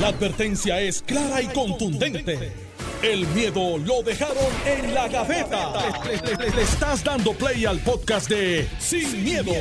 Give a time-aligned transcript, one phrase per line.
[0.00, 2.52] La advertencia es clara y contundente.
[3.02, 4.36] El miedo lo dejaron
[4.66, 5.72] en la gaveta.
[6.04, 9.52] Le, le- le estás dando play al podcast de Sin, miedo,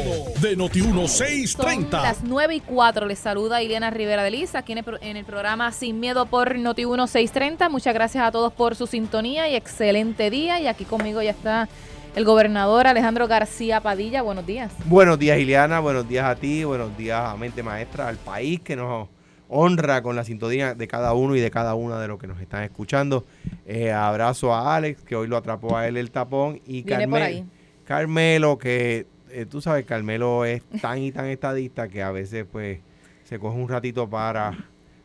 [0.41, 2.01] de Son Noti1630.
[2.01, 3.05] las 9 y 4.
[3.05, 6.57] Les saluda Ileana Rivera de Liza aquí en el, en el programa Sin Miedo por
[6.57, 7.67] Noti 1630.
[7.69, 10.59] Muchas gracias a todos por su sintonía y excelente día.
[10.61, 11.67] Y aquí conmigo ya está
[12.15, 14.21] el gobernador Alejandro García Padilla.
[14.21, 14.71] Buenos días.
[14.85, 15.79] Buenos días, Ileana.
[15.81, 16.63] Buenos días a ti.
[16.63, 19.09] Buenos días a Mente Maestra, al país que nos
[19.53, 22.41] honra con la sintonía de cada uno y de cada una de los que nos
[22.41, 23.23] están escuchando.
[23.65, 26.59] Eh, abrazo a Alex, que hoy lo atrapó a él el tapón.
[26.65, 27.45] Y ahí.
[27.85, 32.79] Carmelo, que eh, tú sabes, Carmelo es tan y tan estadista que a veces pues
[33.25, 34.57] se coge un ratito para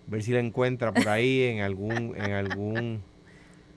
[0.07, 3.03] ver si la encuentra por ahí en algún, en algún,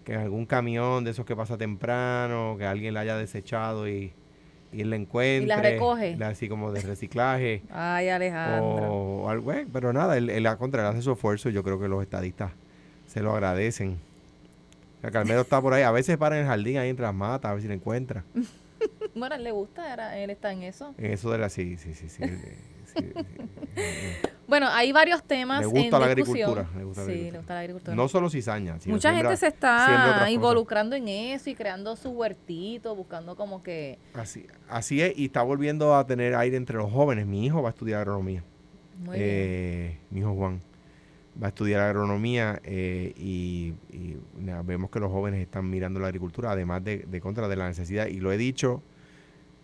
[0.06, 4.14] que en algún camión de esos que pasa temprano, que alguien la haya desechado y,
[4.74, 5.56] y él la encuentre.
[5.62, 6.16] recoge.
[6.18, 7.62] la- Así como de reciclaje.
[7.72, 8.94] Ay, Alejandro.
[8.94, 11.64] o algo, eh, pero nada, él, él a contra, él hace su esfuerzo y yo
[11.64, 12.52] creo que los estadistas
[13.08, 13.98] se lo agradecen.
[15.02, 17.50] Sea, Carmelo está por ahí, a veces para en el jardín ahí entre las matas,
[17.50, 18.24] a ver si la encuentra.
[19.14, 20.96] Bueno, él le gusta, era- él está en eso.
[20.98, 22.24] En eso de la, sí, sí, sí, sí.
[22.94, 23.12] sí,
[24.48, 26.50] Bueno, hay varios temas Le gusta en la discusión.
[26.50, 27.32] agricultura, le gusta la sí, agricultura.
[27.32, 27.96] le gusta la agricultura.
[27.96, 28.80] No solo cizaña.
[28.82, 30.30] sino Mucha siembra- gente se está cosas.
[30.30, 33.98] involucrando en eso y creando su huertito, buscando como que...
[34.14, 37.28] Así, así es, y está volviendo a tener aire entre los jóvenes.
[37.28, 38.44] Mi hijo va a estudiar agronomía.
[39.00, 39.30] Muy bien.
[39.32, 40.60] Eh, mi hijo Juan
[41.42, 43.74] va a estudiar agronomía eh, y,
[44.66, 48.08] vemos que los jóvenes están mirando la agricultura, además de, de contra de la necesidad.
[48.08, 48.84] Y lo he dicho,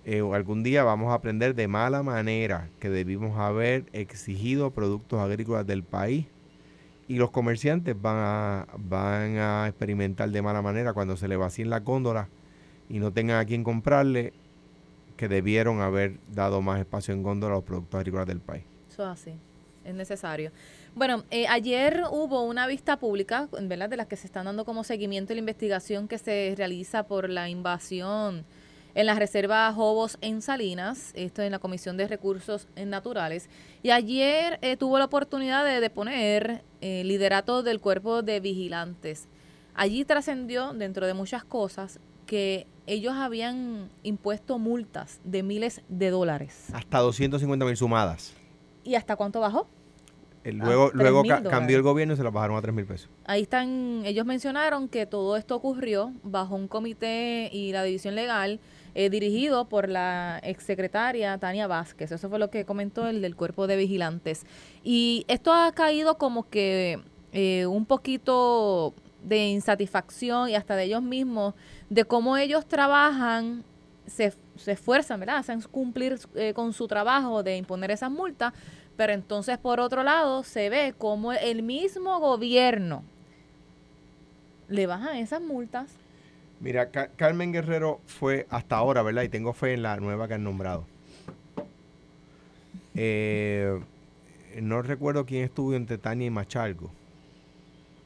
[0.10, 5.68] eh, algún día vamos a aprender de mala manera que debimos haber exigido productos agrícolas
[5.68, 6.28] del país
[7.10, 11.70] y los comerciantes van a, van a experimentar de mala manera cuando se le vacíen
[11.70, 12.30] las góndolas
[12.88, 14.32] y no tengan a quien comprarle
[15.18, 18.64] que debieron haber dado más espacio en góndola a los productos agrícolas del país.
[18.90, 19.34] Eso es así,
[19.84, 20.54] es necesario.
[20.96, 23.90] Bueno, eh, ayer hubo una vista pública, ¿verdad?
[23.90, 27.30] De las que se están dando como seguimiento a la investigación que se realiza por
[27.30, 28.46] la invasión
[28.98, 33.48] en la reserva Jobos en Salinas, esto en la Comisión de Recursos Naturales.
[33.84, 39.28] Y ayer eh, tuvo la oportunidad de deponer eh, liderato del cuerpo de vigilantes.
[39.76, 46.66] Allí trascendió, dentro de muchas cosas, que ellos habían impuesto multas de miles de dólares.
[46.74, 48.34] Hasta 250 mil sumadas.
[48.84, 49.68] ¿Y hasta cuánto bajó?
[50.44, 51.52] Eh, Luego, luego 3.000 ca- dólares.
[51.52, 53.10] cambió el gobierno y se lo bajaron a 3 mil pesos.
[53.26, 58.60] Ahí están, ellos mencionaron que todo esto ocurrió bajo un comité y la división legal
[59.00, 62.12] eh, dirigido por la exsecretaria Tania Vázquez.
[62.12, 64.44] Eso fue lo que comentó el del cuerpo de vigilantes.
[64.84, 67.00] Y esto ha caído como que
[67.32, 71.54] eh, un poquito de insatisfacción y hasta de ellos mismos,
[71.92, 73.64] de cómo ellos trabajan,
[74.08, 74.34] se,
[74.66, 75.38] esfuerzan, ¿verdad?
[75.38, 78.52] Hacen cumplir eh, con su trabajo de imponer esas multas,
[78.96, 83.04] pero entonces por otro lado se ve como el mismo gobierno
[84.70, 85.92] le bajan esas multas.
[86.60, 89.24] Mira, Ca- Carmen Guerrero fue hasta ahora, ¿verdad?
[89.24, 90.86] Y tengo fe en la nueva que han nombrado.
[92.96, 93.80] Eh,
[94.62, 96.90] no recuerdo quién estuvo entre Tania y Machalgo.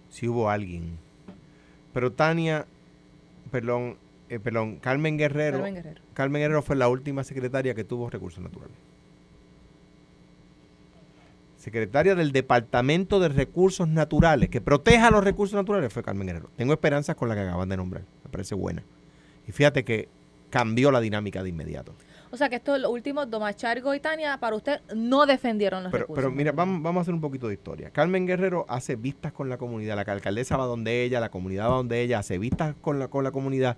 [0.10, 0.98] Si hubo alguien.
[1.94, 2.66] Pero Tania,
[3.52, 3.96] perdón,
[4.30, 6.02] eh, perdón, Carmen Guerrero, Carmen Guerrero.
[6.14, 8.76] Carmen Guerrero fue la última secretaria que tuvo recursos naturales.
[11.58, 16.50] Secretaria del Departamento de Recursos Naturales, que proteja los recursos naturales, fue Carmen Guerrero.
[16.58, 18.04] Tengo esperanzas con la que acaban de nombrar.
[18.32, 18.84] Parece buena.
[19.48, 20.10] Y fíjate que
[20.50, 21.94] cambió la dinámica de inmediato.
[22.32, 26.04] O sea que estos los últimos, Domachargo y Tania, para usted no defendieron los Pero,
[26.04, 26.24] recursos.
[26.24, 27.90] pero mira, vamos, vamos a hacer un poquito de historia.
[27.90, 29.98] Carmen Guerrero hace vistas con la comunidad.
[29.98, 33.26] La alcaldesa va donde ella, la comunidad va donde ella, hace vistas con la, con
[33.26, 33.76] la comunidad,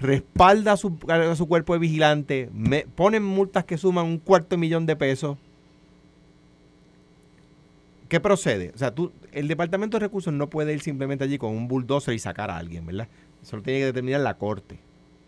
[0.00, 4.50] respalda a su, a su cuerpo de vigilante, me, ponen multas que suman un cuarto
[4.50, 5.36] de millón de pesos.
[8.08, 8.72] ¿Qué procede?
[8.74, 12.14] O sea, tú, el Departamento de Recursos no puede ir simplemente allí con un bulldozer
[12.14, 13.08] y sacar a alguien, ¿verdad?
[13.42, 14.78] Eso lo tiene que determinar la Corte,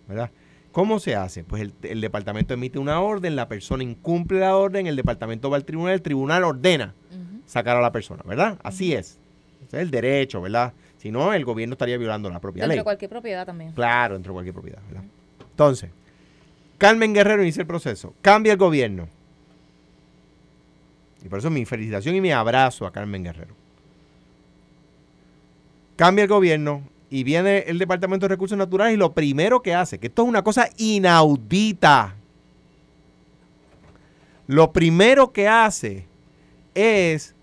[0.09, 0.31] ¿verdad?
[0.73, 1.45] ¿Cómo se hace?
[1.45, 5.56] Pues el, el departamento emite una orden, la persona incumple la orden, el departamento va
[5.56, 6.95] al tribunal, el tribunal ordena
[7.47, 8.59] sacar a la persona, ¿verdad?
[8.62, 9.19] Así es.
[9.67, 10.73] Ese es el derecho, ¿verdad?
[10.97, 12.79] Si no, el gobierno estaría violando la propia Dentro ley.
[12.79, 13.73] de cualquier propiedad también.
[13.73, 15.05] Claro, dentro de cualquier propiedad, ¿verdad?
[15.50, 15.91] Entonces,
[16.79, 19.08] Carmen Guerrero inicia el proceso, cambia el gobierno.
[21.25, 23.55] Y por eso mi felicitación y mi abrazo a Carmen Guerrero.
[25.97, 26.82] Cambia el gobierno
[27.12, 30.29] y viene el Departamento de Recursos Naturales y lo primero que hace, que esto es
[30.31, 32.17] una cosa inaudita,
[34.47, 36.06] lo primero que hace
[36.75, 37.35] es,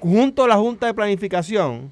[0.00, 1.90] junto a la Junta de Planificación,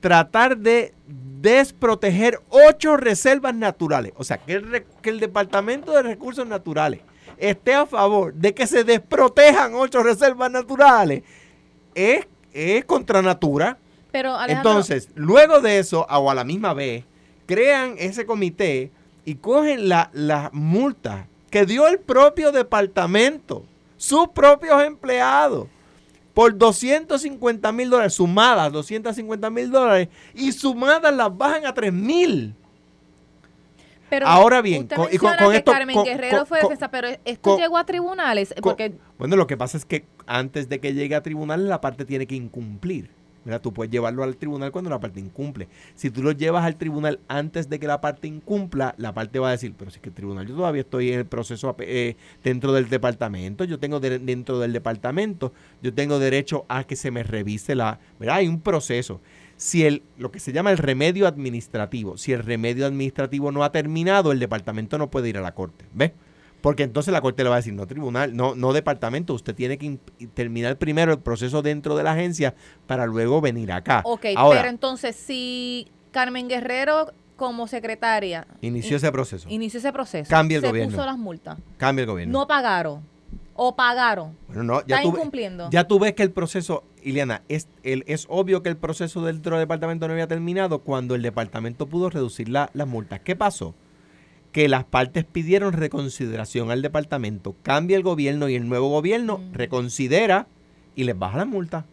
[0.00, 4.12] tratar de desproteger ocho reservas naturales.
[4.16, 7.02] O sea, que el, que el Departamento de Recursos Naturales
[7.36, 11.22] esté a favor de que se desprotejan ocho reservas naturales.
[11.94, 13.78] Es es contra natura.
[14.10, 17.04] Pero Alejandro, Entonces, luego de eso, o a la misma vez,
[17.46, 18.90] crean ese comité
[19.24, 23.64] y cogen la- las multas que dio el propio departamento,
[23.96, 25.66] sus propios empleados,
[26.34, 32.54] por 250 mil dólares, sumadas 250 mil dólares, y sumadas las bajan a 3 mil.
[34.10, 36.60] pero ahora bien, usted con- y con- menciona con que esto- Carmen con- Guerrero fue
[36.62, 40.80] defensa, pero esto llegó a tribunales, porque Bueno, lo que pasa es que antes de
[40.80, 43.10] que llegue a tribunales, la parte tiene que incumplir.
[43.60, 45.68] Tú puedes llevarlo al tribunal cuando la parte incumple.
[45.94, 49.48] Si tú lo llevas al tribunal antes de que la parte incumpla, la parte va
[49.48, 52.16] a decir, pero si es que el tribunal, yo todavía estoy en el proceso eh,
[52.44, 55.52] dentro del departamento, yo tengo de- dentro del departamento,
[55.82, 58.36] yo tengo derecho a que se me revise la, ¿verdad?
[58.36, 59.20] Hay un proceso.
[59.56, 63.72] Si el, lo que se llama el remedio administrativo, si el remedio administrativo no ha
[63.72, 66.12] terminado, el departamento no puede ir a la corte, ¿ves?
[66.60, 69.78] Porque entonces la corte le va a decir, no tribunal, no, no departamento, usted tiene
[69.78, 70.00] que in-
[70.34, 72.54] terminar primero el proceso dentro de la agencia
[72.86, 74.02] para luego venir acá.
[74.04, 79.48] Ok, Ahora, pero entonces si Carmen Guerrero como secretaria inició ese proceso.
[79.48, 80.90] inició ese proceso, Cambia el se gobierno.
[80.96, 82.36] puso las multas, Cambia el gobierno.
[82.36, 83.02] no pagaron
[83.54, 85.68] o pagaron, Bueno, no, ya está tú, incumpliendo.
[85.70, 89.56] ya tú ves que el proceso, Ileana, es, el, es obvio que el proceso dentro
[89.56, 93.20] del departamento no había terminado cuando el departamento pudo reducir la- las multas.
[93.20, 93.74] ¿Qué pasó?
[94.52, 100.46] Que las partes pidieron reconsideración al departamento, cambia el gobierno y el nuevo gobierno reconsidera
[100.94, 101.84] y les baja la multa.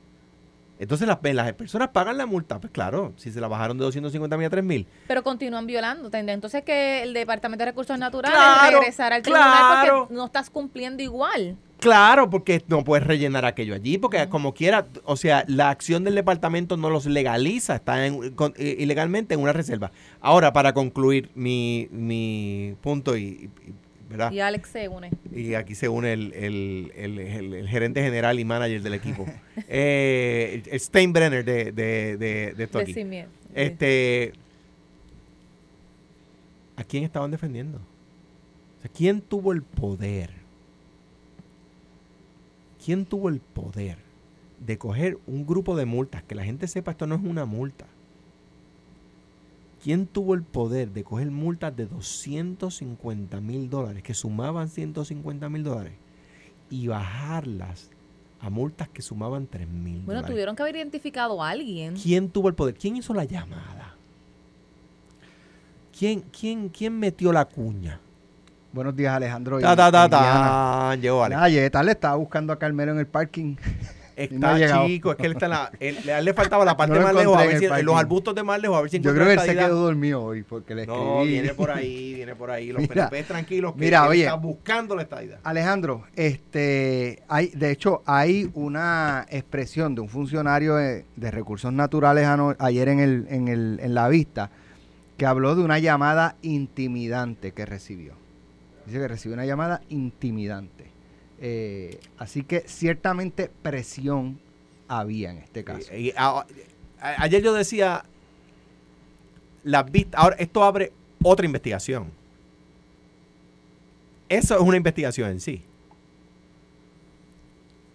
[0.77, 2.59] Entonces las, las personas pagan la multa.
[2.59, 4.87] Pues claro, si se la bajaron de 250 mil a 3 mil.
[5.07, 6.09] Pero continúan violando.
[6.11, 9.99] Entonces que el Departamento de Recursos Naturales Claro, regresar al tribunal claro.
[9.99, 11.55] porque no estás cumpliendo igual.
[11.85, 16.15] Claro, porque no puedes rellenar aquello allí, porque como quiera, o sea, la acción del
[16.15, 19.91] departamento no los legaliza, está en- con- eh, ilegalmente en una reserva.
[20.19, 23.49] Ahora, para concluir mi, mi punto, y, y-
[24.09, 24.31] ¿verdad?
[24.31, 25.11] Y Alex se une.
[25.31, 29.27] Y aquí se une el, el- el- gerente general y manager del equipo,
[29.69, 32.93] eh, Steinbrenner de, de, de, de esto aquí.
[33.53, 34.33] Este,
[36.77, 37.77] ¿A quién estaban defendiendo?
[37.77, 40.44] O sea, ¿Quién tuvo el poder?
[42.85, 43.97] ¿Quién tuvo el poder
[44.59, 46.21] de coger un grupo de multas?
[46.21, 47.87] Que la gente sepa, esto no es una multa.
[49.83, 55.63] ¿Quién tuvo el poder de coger multas de 250 mil dólares, que sumaban 150 mil
[55.63, 55.93] dólares,
[56.69, 57.89] y bajarlas
[58.39, 60.29] a multas que sumaban 3 mil Bueno, dólares?
[60.29, 61.95] tuvieron que haber identificado a alguien.
[61.95, 62.75] ¿Quién tuvo el poder?
[62.75, 63.95] ¿Quién hizo la llamada?
[65.97, 67.99] ¿Quién, quién, quién metió la cuña?
[68.75, 69.57] Buenos días, Alejandro.
[69.61, 70.95] Ta, ta, ta, ta.
[70.99, 71.37] Llegó Alex.
[71.37, 73.55] Nada, llegué tarde, estaba buscando a Carmelo en el parking.
[74.17, 75.71] Está no chico, es que él está en la.
[75.77, 78.33] él- a él le faltaba la parte No más lejos, a ver si, los arbustos
[78.33, 80.73] de más lejos, a ver si Yo creo que él se quedó dormido hoy porque
[80.73, 81.01] le escribí.
[81.03, 82.71] No, viene por ahí, viene por ahí.
[82.71, 84.23] Los Mira, PNP tranquilos que mira, oye.
[84.23, 85.39] está buscando la estadidad.
[85.43, 92.25] Alejandro, este, hay, de hecho, hay una expresión de un funcionario de, de recursos naturales
[92.25, 94.49] ano- ayer en, el, en, el, en la vista
[95.17, 98.13] que habló de una llamada intimidante que recibió.
[98.85, 100.85] Dice que recibió una llamada intimidante.
[101.39, 104.39] Eh, así que ciertamente presión
[104.87, 105.93] había en este caso.
[105.95, 106.45] Y- y a-
[107.01, 108.03] a- ayer yo decía,
[109.63, 110.93] las vistas, ahora esto abre
[111.23, 112.11] otra investigación.
[114.29, 115.63] Eso es una investigación en sí.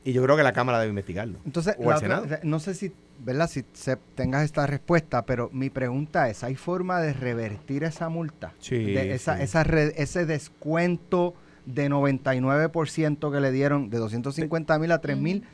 [0.04, 1.38] Y yo creo que la Cámara debe investigarlo.
[1.44, 2.26] Entonces, O al otra- Senado.
[2.42, 2.92] no sé si,
[3.22, 3.48] ¿verdad?
[3.48, 8.52] Si se- tengas esta respuesta, pero mi pregunta es, ¿hay forma de revertir esa multa?
[8.58, 9.42] Sí, De esa, sí.
[9.44, 11.34] esa re- ese descuento
[11.66, 15.44] de 99% que le dieron de 250 mil a 3 mil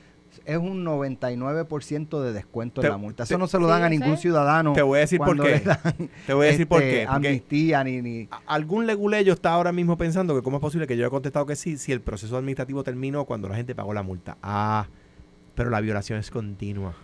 [0.45, 3.23] es un 99% de descuento Te- en la multa.
[3.25, 4.73] Eso te- no se lo Sí, dan a ningún ciudadano.
[4.75, 5.51] Te voy a decir por qué.
[5.51, 5.81] le dan,
[6.27, 7.07] Te voy a decir por este, qué.
[7.09, 11.05] Amnistía ni, ni algún leguleyo está ahora mismo pensando que cómo es posible que yo
[11.05, 14.37] haya contestado que sí si el proceso administrativo terminó cuando la gente pagó la multa.
[14.43, 14.87] Ah,
[15.55, 16.95] pero la violación es continua.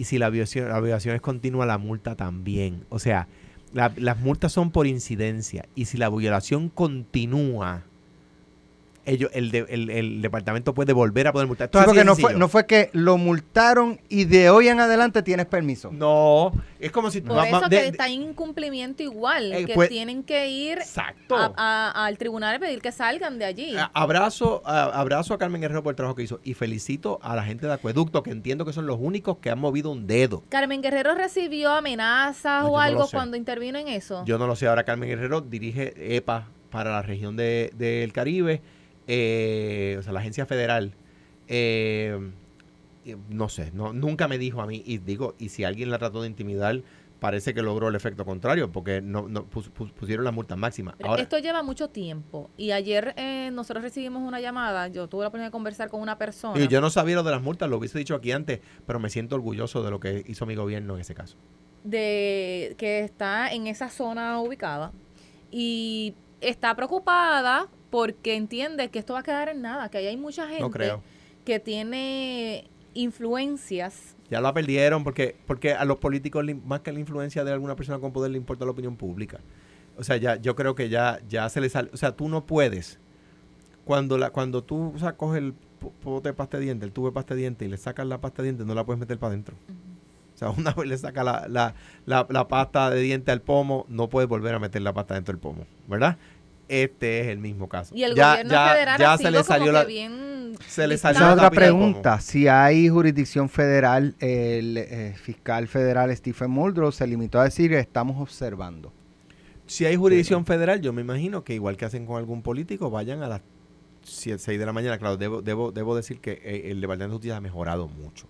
[0.00, 0.80] Y si la violación, la
[1.14, 2.86] es continua, la multa también.
[2.88, 3.28] O sea,
[3.74, 5.66] la- las multas son por incidencia.
[5.74, 7.82] Y si la violación continúa,
[9.06, 11.66] ellos, el, de- el- el departamento puede volver a poder multar.
[11.66, 14.78] Esto Sí, porque de no fue, no fue que lo multaron y de hoy en
[14.80, 15.90] adelante tienes permiso.
[15.92, 17.20] No, es como si...
[17.20, 20.22] Por ma- ma- eso de- que de- está en incumplimiento igual, Eh, que pues- tienen
[20.22, 21.36] que ir Exacto.
[21.36, 23.76] a- a- al tribunal a pedir que salgan de allí.
[23.76, 27.34] A- Abrazo, a- abrazo a Carmen Guerrero por el trabajo que hizo y felicito a
[27.36, 30.42] la gente de Acueducto que entiendo que son los únicos que han movido un dedo.
[30.50, 34.24] Carmen Guerrero recibió amenazas o algo cuando intervino en eso.
[34.26, 38.62] Yo no lo sé, ahora Carmen Guerrero dirige EPA para la región de- del Caribe,
[39.12, 40.92] eh, o sea, la agencia federal.
[41.48, 42.30] Eh,
[43.04, 45.98] eh, no sé, no, nunca me dijo a mí, y digo, y si alguien la
[45.98, 46.82] trató de intimidar,
[47.18, 50.94] parece que logró el efecto contrario porque no, no pus- pus- pusieron las multas máximas.
[51.02, 55.28] Ahora, Esto lleva mucho tiempo y ayer eh, nosotros recibimos una llamada, yo tuve la
[55.28, 56.54] oportunidad de conversar con una persona.
[56.54, 59.10] digo, yo no sabía lo de las multas, lo hubiese dicho aquí antes, pero me
[59.10, 61.36] siento orgulloso de lo que hizo mi gobierno en ese caso.
[61.84, 64.92] de que está en esa zona ubicada
[65.50, 70.16] y está preocupada porque entiende que esto va a quedar en nada, que ahí hay
[70.16, 71.02] mucha gente creo.
[71.44, 74.16] que tiene influencias.
[74.30, 77.98] Ya la perdieron porque, porque a los políticos, más que la influencia de alguna persona
[77.98, 79.40] con poder, le importa la opinión pública.
[79.96, 81.90] O sea, ya, yo creo que ya, ya se le sale.
[81.92, 82.98] O sea, tú no puedes.
[83.84, 86.92] Cuando, la, cuando tú o sea, coges el po- pote de pasta de diente, el
[86.92, 89.00] tubo de pasta de diente y le sacas la pasta de diente, no la puedes
[89.00, 89.56] meter para adentro.
[90.34, 91.74] O sea, una vez le sacas la, la,
[92.06, 95.32] la, la pasta de diente al pomo, no puedes volver a meter la pasta dentro
[95.32, 96.18] del pomo, ¿verdad?
[96.70, 97.94] Este es el mismo caso.
[97.94, 100.52] Y el Ya- gobierno ya- federal ya ha se le como salió que la- bien
[100.68, 102.20] se le salió la otra pregunta.
[102.20, 108.20] Si hay jurisdicción federal, el eh, fiscal federal Stephen Muldrow se limitó a decir estamos
[108.20, 108.92] observando.
[109.66, 113.22] Si hay jurisdicción federal, yo me imagino que igual que hacen con algún político, vayan
[113.22, 113.40] a las
[114.02, 114.98] 6 de la mañana.
[114.98, 118.26] Claro, debo, debo, debo decir que eh, el Departamento de Justicia ha mejorado mucho.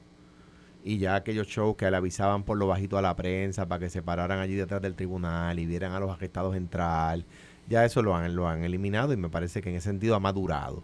[0.82, 3.90] Y ya aquellos shows que le avisaban por lo bajito a la prensa para que
[3.90, 7.22] se pararan allí detrás del tribunal y vieran a los arrestados entrar,
[7.70, 10.20] ya eso lo han, lo han eliminado y me parece que en ese sentido ha
[10.20, 10.82] madurado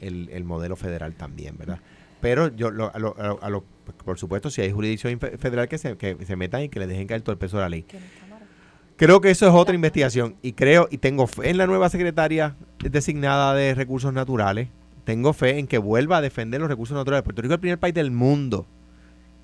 [0.00, 1.78] el, el modelo federal también, ¿verdad?
[2.20, 3.64] Pero yo, lo- a lo- a lo- a lo-
[4.04, 6.86] por supuesto, si hay jurisdicción fe- federal que se, que se metan y que le
[6.88, 7.84] dejen caer todo el peso de la ley.
[8.96, 12.54] Creo que eso es otra investigación y creo y tengo fe en la nueva secretaria
[12.78, 14.68] designada de recursos naturales.
[15.04, 17.24] Tengo fe en que vuelva a defender los recursos naturales.
[17.24, 18.66] Puerto Rico es el primer país del mundo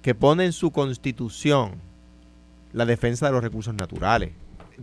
[0.02, 1.72] que pone en su constitución
[2.72, 4.30] la defensa de los recursos naturales.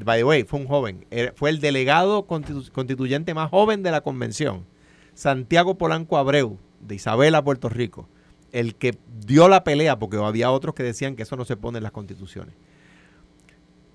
[0.04, 4.02] By the way, fue un joven, fue el delegado constitu- constituyente más joven de la
[4.02, 4.66] convención,
[5.14, 8.10] Santiago Polanco Abreu, de Isabela, Puerto Rico,
[8.52, 11.78] el que dio la pelea porque había otros que decían que eso no se pone
[11.78, 12.54] en las constituciones.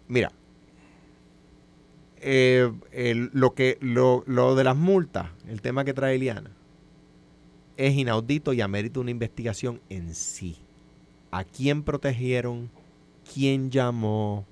[0.09, 0.33] Mira,
[2.23, 2.71] eh,
[3.33, 6.51] lo que lo, lo de las multas, el tema que trae Eliana,
[7.77, 10.57] es inaudito y amerita una investigación en sí.
[11.31, 12.71] ¿A quién protegieron?
[13.33, 14.47] ¿Quién llamó?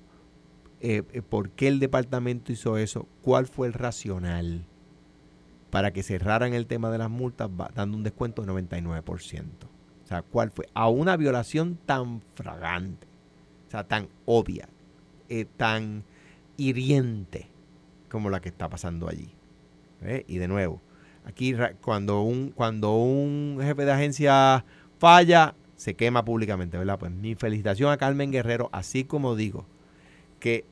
[0.81, 3.07] Eh, eh, ¿Por qué el departamento hizo eso?
[3.21, 4.65] ¿Cuál fue el racional
[5.71, 9.43] para que cerraran el tema de las multas dando un descuento de 99%?
[10.03, 10.67] O sea, ¿cuál fue?
[10.73, 13.07] A una violación tan fragante,
[13.67, 14.69] o sea, tan obvia,
[15.27, 16.03] eh, tan
[16.57, 17.47] hiriente
[18.09, 19.29] como la que está pasando allí.
[20.27, 20.81] Y de nuevo,
[21.25, 24.63] aquí cuando un, cuando un jefe de agencia
[24.97, 26.97] falla, se quema públicamente, ¿verdad?
[26.97, 29.65] Pues mi felicitación a Carmen Guerrero, así como digo,
[30.39, 30.65] que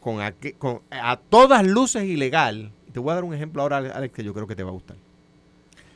[0.00, 4.14] con, aqu- con a todas luces ilegal, te voy a dar un ejemplo ahora, Alex,
[4.14, 4.96] que yo creo que te va a gustar.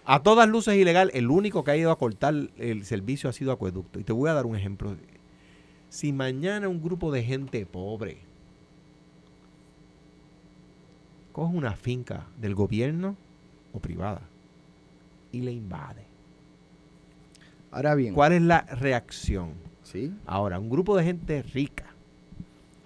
[0.04, 3.50] A todas luces ilegal, el único que ha ido a cortar el servicio ha sido
[3.50, 3.98] Acueducto.
[3.98, 4.96] Y te voy a dar un ejemplo.
[5.88, 8.18] Si mañana un grupo de gente pobre
[11.32, 13.16] coge una finca del gobierno
[13.72, 14.22] o privada
[15.32, 16.04] y le invade,
[17.72, 19.52] Ahora bien, ¿cuál es la reacción?
[19.82, 20.12] ¿sí?
[20.24, 21.84] Ahora, un grupo de gente rica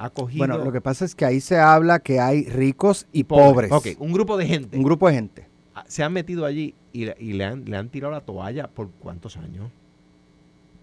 [0.03, 0.39] ha cogido...
[0.47, 3.71] Bueno, lo que pasa es que ahí se habla que hay ricos y pobres.
[3.71, 5.47] Ok, un grupo de gente Un grupo de gente.
[5.75, 8.67] ah, se han metido allí y, le- y le, han, le han tirado la toalla
[8.69, 9.71] por cuántos años.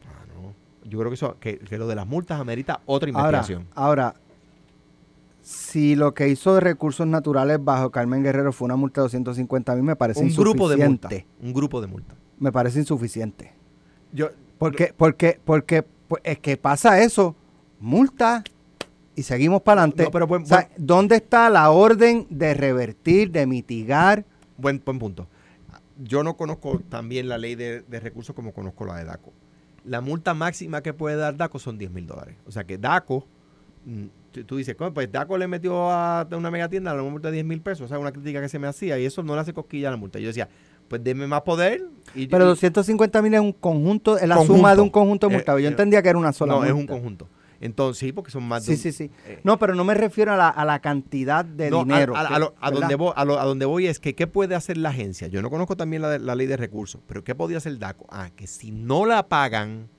[0.05, 0.53] Ah, no.
[0.89, 3.65] Yo creo que eso que, que lo de las multas amerita otra investigación.
[3.73, 4.13] ahora,
[5.41, 9.75] si lo que hizo de recursos naturales bajo Carmen Guerrero fue una multa de 250
[9.75, 11.25] mil, me parece un grupo de insuficiente.
[11.41, 12.17] Un grupo de multas.
[12.39, 13.53] Me parece insuficiente.
[14.11, 17.35] Yo, Porque, porque, porque pues, es que pasa eso,
[17.79, 18.43] multa
[19.17, 20.03] y seguimos para adelante.
[20.05, 24.23] No, pero buen- O sea, buen- ¿Dónde está la orden de revertir, de mitigar?
[24.57, 25.27] buen, buen punto.
[25.99, 29.33] Yo no conozco también la ley de, de recursos como conozco la de DACO.
[29.83, 32.35] La multa máxima que puede dar DACO son 10 mil dólares.
[32.45, 33.25] O sea que DACO,
[33.85, 34.03] mm,
[34.45, 34.93] tú- dices, "¿Cómo?
[34.93, 37.85] pues DACO le metió a una megatienda la multa de 10 mil pesos.
[37.85, 39.91] O sea, una crítica que se me hacía y eso no le hace cosquilla a
[39.91, 40.19] la multa.
[40.19, 40.47] Yo decía,
[40.87, 41.83] pues denme más poder.
[42.13, 44.55] Y, Pero y- 250 mil es un conjunto, es la Conjunto.
[44.57, 45.55] suma de un conjunto de Eh, multas.
[45.59, 47.27] Yo eh, entendía que era una sola no, es un conjunto.
[47.59, 49.11] Entonces, sí, porque son más Sí, de un- sí, sí.
[49.25, 52.15] eh, No, pero no me refiero a la, a la cantidad de No, dinero.
[52.15, 52.81] A, a que- lo- a ¿verdad?
[52.81, 55.27] donde voy, a, lo- a donde voy es que ¿qué puede hacer la agencia?
[55.27, 58.05] Yo no conozco también la, la ley de recursos, pero ¿qué podía hacer DACO?
[58.09, 59.89] Ah, que si no la pagan,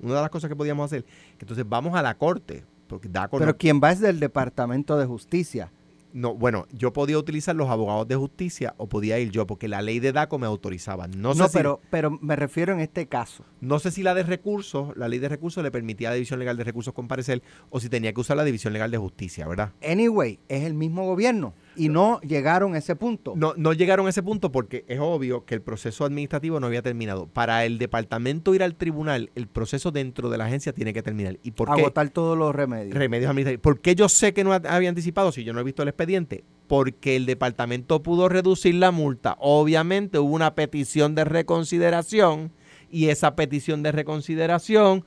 [0.00, 3.38] una de las cosas que podíamos hacer, que entonces vamos a la corte, porque DACO
[3.38, 5.70] Pero no, quien va es del Departamento de Justicia.
[6.16, 9.82] No- bueno, yo podía utilizar los abogados de justicia o podía ir yo, porque la
[9.82, 11.06] ley de DACO me autorizaba.
[11.08, 13.44] No, sé No, si, pero, pero me refiero en este caso.
[13.60, 16.38] no sé si la de recursos, la ley de recursos le permitía a la División
[16.38, 19.72] Legal de Recursos comparecer o si tenía que usar la División Legal de Justicia, ¿verdad?
[19.86, 21.52] Anyway, es el mismo gobierno.
[21.76, 23.34] Y no llegaron a ese punto.
[23.36, 26.82] No, no llegaron a ese punto porque es obvio que el proceso administrativo no había
[26.82, 27.26] terminado.
[27.26, 31.38] Para el departamento ir al tribunal, el proceso dentro de la agencia tiene que terminar.
[31.42, 31.80] ¿Y por qué?
[31.82, 32.94] Agotar todos los remedios.
[32.96, 33.62] Remedios administrativos.
[33.62, 36.44] ¿Por qué yo sé que no había anticipado si yo no he visto el expediente?
[36.66, 39.36] Porque el departamento pudo reducir la multa.
[39.40, 42.52] Obviamente hubo una petición de reconsideración
[42.90, 45.04] y esa petición de reconsideración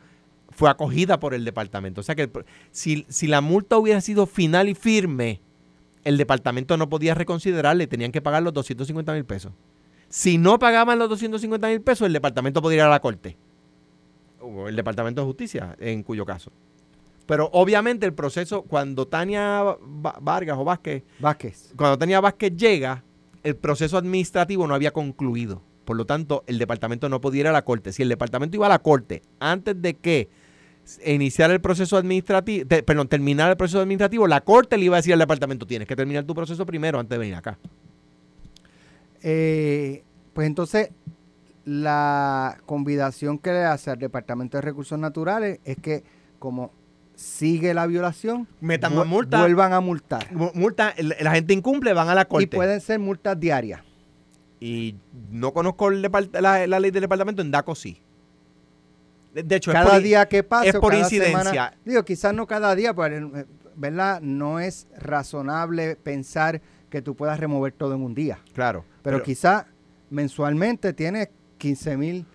[0.50, 2.02] fue acogida por el departamento.
[2.02, 2.32] O sea que el-
[2.72, 5.42] si, si la multa hubiera sido final y firme,
[6.03, 9.51] el departamento no podía reconsiderarle, tenían que pagar los 250 mil pesos.
[10.08, 13.38] Si no pagaban los 250 mil pesos, el departamento podría ir a la corte.
[14.41, 16.51] O el departamento de justicia, en cuyo caso.
[17.25, 21.74] Pero obviamente el proceso, cuando Tania Va- Vargas o Vázquez, Vázquez.
[21.75, 23.03] cuando Tania Vázquez llega,
[23.44, 25.62] el proceso administrativo no había concluido.
[25.86, 27.91] Por lo tanto, el departamento no podía ir a la corte.
[27.94, 30.29] Si el departamento iba a la corte antes de que
[31.05, 35.00] iniciar el proceso administrativo, te- perdón, terminar el proceso administrativo, la corte le iba a
[35.00, 37.58] decir al departamento, tienes que terminar tu proceso primero antes de venir acá.
[39.22, 40.03] Eh,
[40.34, 40.89] pues entonces,
[41.65, 46.03] la convidación que le hace al Departamento de Recursos Naturales es que
[46.39, 46.72] como
[47.15, 49.39] sigue la violación, Metan vu- multa.
[49.41, 50.31] vuelvan a multar.
[50.34, 52.46] Mu- Multa, la gente incumple, van a la corte.
[52.46, 53.81] Y pueden ser multas diarias.
[54.62, 54.96] Y
[55.29, 58.01] no conozco el la, la ley del departamento, en DACO sí.
[59.43, 60.65] De, hecho, es cada por- día que pasa.
[60.67, 61.39] es por cada incidencia.
[61.43, 64.22] semana- digo, quizás no cada día, pero eh, ¿verdad?
[64.22, 68.39] No es razonable pensar que tú puedas remover todo en un día.
[68.53, 68.84] Claro.
[69.03, 69.65] Pero, quizás
[70.10, 72.25] mensualmente tienes 15 mil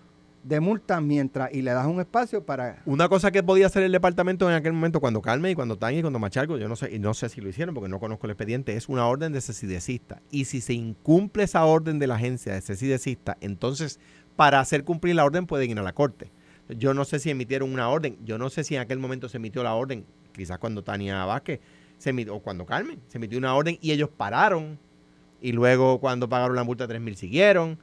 [0.43, 3.91] de multas mientras y le das un espacio para Una cosa que podía hacer el
[3.91, 6.93] departamento en aquel momento cuando Carmen y cuando Tania y cuando Machargo, yo no sé,
[6.93, 9.41] y no sé si lo hicieron porque no conozco el expediente, es una orden de
[9.41, 10.21] cesidecista.
[10.29, 13.99] Y si se incumple esa orden de la agencia de cesidecista, entonces
[14.35, 16.31] para hacer cumplir la orden pueden ir a la corte.
[16.69, 19.37] Yo no sé si emitieron una orden, yo no sé si en aquel momento se
[19.37, 21.59] emitió la orden, quizás cuando Tania Vázquez
[21.97, 24.77] se emitió, o cuando Carmen se emitió una orden y ellos pararon.
[25.41, 27.77] Y luego cuando pagaron la multa de 3 mil siguieron.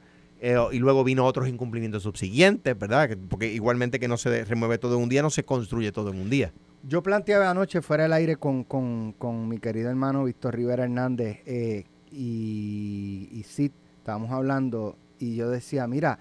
[0.45, 3.07] eh, y luego vino otros incumplimientos subsiguientes, ¿verdad?
[3.07, 6.11] Que- Porque igualmente que no se remueve todo en un día, no se construye todo
[6.11, 6.51] en un día.
[6.85, 11.39] Yo planteaba anoche fuera del aire con, con- con mi querido hermano Víctor Rivera Hernández
[11.45, 16.19] eh, y, y Sid, estábamos hablando y yo decía, mira,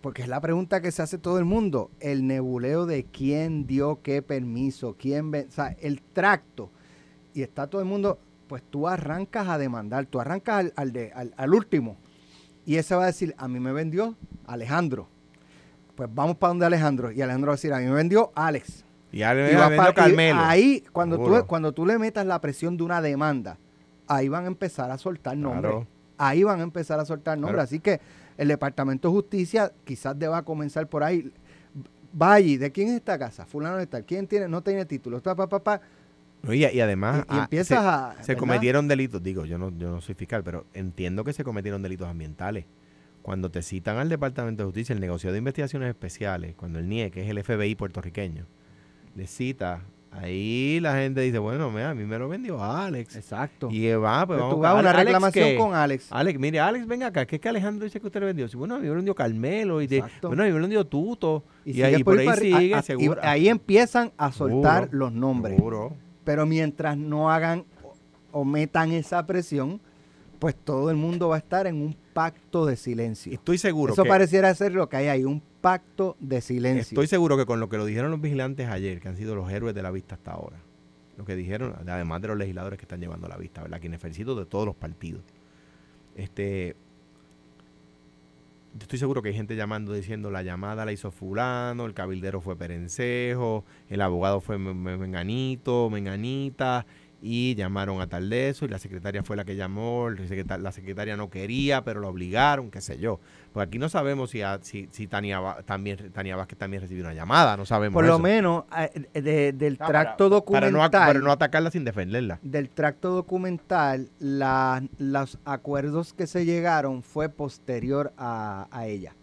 [0.00, 4.00] porque es la pregunta que se hace todo el mundo, el nebuleo de quién dio
[4.02, 6.70] qué permiso, quién, o sea, el tracto.
[7.34, 8.18] Y está todo el mundo,
[8.48, 11.96] pues tú arrancas a demandar, tú arrancas al, al de- al- al último.
[12.66, 14.14] Y ese va a decir, a mí me vendió
[14.46, 15.08] Alejandro.
[15.94, 17.12] Pues vamos para donde Alejandro.
[17.12, 18.84] Y Alejandro va a decir, a mí me vendió Alex.
[19.12, 20.40] Y le va pa- y Carmelo.
[20.42, 23.58] ahí, cuando tú, cuando tú le metas la presión de una demanda,
[24.08, 25.70] ahí van a empezar a soltar nombres.
[25.72, 25.86] Claro.
[26.18, 27.54] Ahí van a empezar a soltar nombres.
[27.54, 27.64] Claro.
[27.64, 28.00] Así que
[28.36, 31.32] el Departamento de Justicia quizás deba comenzar por ahí.
[32.20, 33.44] Va allí, ¿de quién es esta casa?
[33.44, 34.04] Fulano de tal.
[34.04, 35.20] ¿Quién tiene, no tiene título?
[35.22, 35.80] Pa, pa, pa, pa.
[36.42, 39.70] No, y, y además Y- y ah, se, a- se cometieron delitos, digo, yo no,
[39.76, 42.66] yo no soy fiscal, pero entiendo que se cometieron delitos ambientales.
[43.22, 47.10] Cuando te citan al Departamento de Justicia, el negociado de investigaciones especiales, cuando el NIE,
[47.10, 48.44] que es el FBI puertorriqueño,
[49.16, 49.80] le cita,
[50.14, 53.16] ahí la gente dice, bueno, mira, a mí me lo vendió Alex.
[53.16, 53.68] Exacto.
[53.70, 55.56] Y va, pues Pero vamos tú vas a una Alex, reclamación ¿qué?
[55.56, 56.06] con Alex.
[56.10, 58.48] Alex, mire, Alex, venga acá, que es que Alejandro dice que usted le vendió.
[58.48, 60.62] Sí, bueno, a mí me lo vendió Carmelo, y de, bueno, a mí me lo
[60.62, 63.20] vendió Tuto, y, sigue ahí por ahí ahí para arri- sigue, a- a- y seguro.
[63.22, 65.56] ahí empiezan a soltar Seguro, los nombres.
[65.56, 65.96] seguro.
[66.24, 67.64] Pero mientras no hagan
[68.32, 69.80] o, o metan esa presión,
[70.38, 73.32] pues todo el mundo va a estar en un pacto de silencio.
[73.32, 76.80] Estoy seguro Eso que, pareciera ser lo que hay ahí, un pacto de silencio.
[76.94, 79.50] Estoy seguro que con lo que lo dijeron los vigilantes ayer, que han sido los
[79.50, 80.58] héroes de la vista hasta ahora,
[81.16, 83.80] lo que dijeron, además de los legisladores que están llevando la vista, ¿verdad?
[83.80, 85.22] Quienes felicito de todos los partidos.
[86.16, 86.76] Este,
[88.80, 92.56] estoy seguro que hay gente llamando diciendo la llamada la hizo fulano, el cabildero fue
[92.56, 96.84] Perencejo, el abogado fue Me- Me- Menganito, Menganita,
[97.26, 101.16] y llamaron a tal de eso, y la secretaria fue la que llamó, la secretaria
[101.16, 103.18] no quería, pero la obligaron, qué sé yo.
[103.54, 107.04] Porque aquí no sabemos si, a- si, si Tania, Va- también, Tania Vázquez también recibió
[107.04, 108.18] una llamada, no sabemos Por lo eso.
[108.18, 112.40] menos eh, de- del Ah, tracto para- para no, documental, para no atacarla sin defenderla.
[112.42, 119.14] del tracto documental, la- los acuerdos que se llegaron fue posterior a, a ella.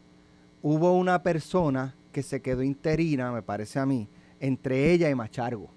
[0.61, 4.07] Hubo una persona que se quedó interina, me parece a mí,
[4.39, 5.69] entre ella y Machargo.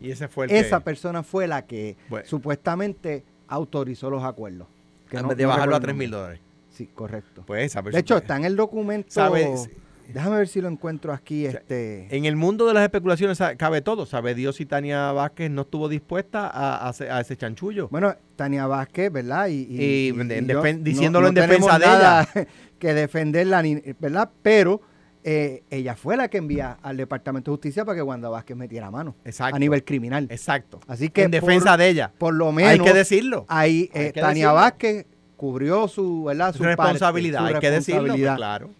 [0.00, 2.26] Y ese fue el Esa que, persona fue la que Bueno.
[2.28, 4.68] supuestamente autorizó los acuerdos.
[5.08, 6.40] Que no- de no bajarlo a recuerdo 3 el mil dólares.
[6.72, 7.44] Sí, correcto.
[7.46, 9.08] Pues esa De persona- hecho, está en el documento.
[9.10, 9.68] ¿Sabes?
[10.12, 11.42] Déjame ver si lo encuentro aquí.
[11.48, 14.04] sea, este En el mundo de las especulaciones cabe todo.
[14.04, 17.88] Sabe Dios si Tania Vázquez no estuvo dispuesta a, a ese, a ese chanchullo.
[17.88, 19.46] Bueno, Tania Vázquez, ¿verdad?
[19.48, 22.28] Y, Y yo- defen- diciéndolo en defensa de nada
[22.78, 23.62] que defenderla,
[24.00, 24.28] ¿verdad?
[24.42, 24.82] Pero
[25.24, 28.90] eh, ella fue la que envía al Departamento de Justicia para que Wanda Vázquez metiera
[28.90, 29.54] mano Exacto.
[29.54, 30.26] a nivel criminal.
[30.30, 30.80] Exacto.
[30.88, 32.12] Así que en defensa por- de ella.
[32.18, 33.46] Por lo menos Hay que decirlo.
[33.48, 34.54] ahí Hay eh, que Tania decirlo.
[34.54, 35.06] Vázquez
[35.42, 36.52] cubrió su, ¿verdad?
[36.52, 38.70] Su parte, responsabilidad, su hay que decirlo, pues, claro.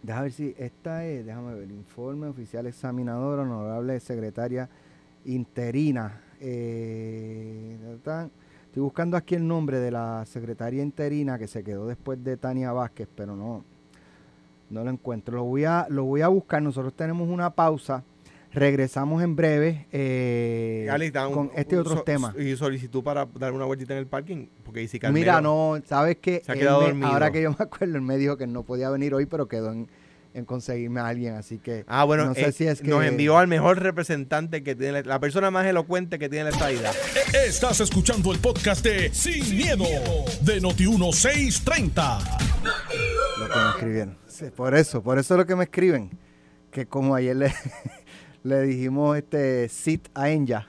[0.00, 4.68] Déjame ver si esta es, déjame ver, informe oficial examinador, honorable secretaria
[5.24, 6.20] interina.
[6.40, 12.36] Eh, estoy buscando aquí el nombre de la secretaria interina que se quedó después de
[12.36, 13.64] Tania Vázquez, pero no,
[14.70, 15.38] no lo encuentro.
[15.38, 16.62] Lo voy a, lo voy a buscar.
[16.62, 18.04] Nosotros tenemos una pausa.
[18.52, 20.88] Regresamos en breve eh,
[21.28, 22.34] un- con este un otro so- tema.
[22.38, 24.46] Y solicitud para dar una vueltita en el parking.
[24.64, 27.08] Porque dice que Mira, no, sabes que se ha quedado dormido.
[27.08, 29.70] ahora que yo me acuerdo, él me dijo que no podía venir hoy, pero quedó
[29.72, 29.88] en,
[30.34, 33.04] en conseguirme a alguien, así que Ah, bueno, no sé eh, si es que nos
[33.04, 36.94] envió al mejor representante que tiene, la persona más elocuente que tiene la estadidad.
[37.46, 39.84] Estás escuchando el podcast de Sin, miedo,
[40.42, 42.38] de Noti1630.
[43.38, 44.18] lo que me escribieron.
[44.26, 46.10] Sí, por eso, por eso es lo que me escriben,
[46.70, 47.52] que como ayer le,
[48.48, 50.66] le dijimos este sit a Enya,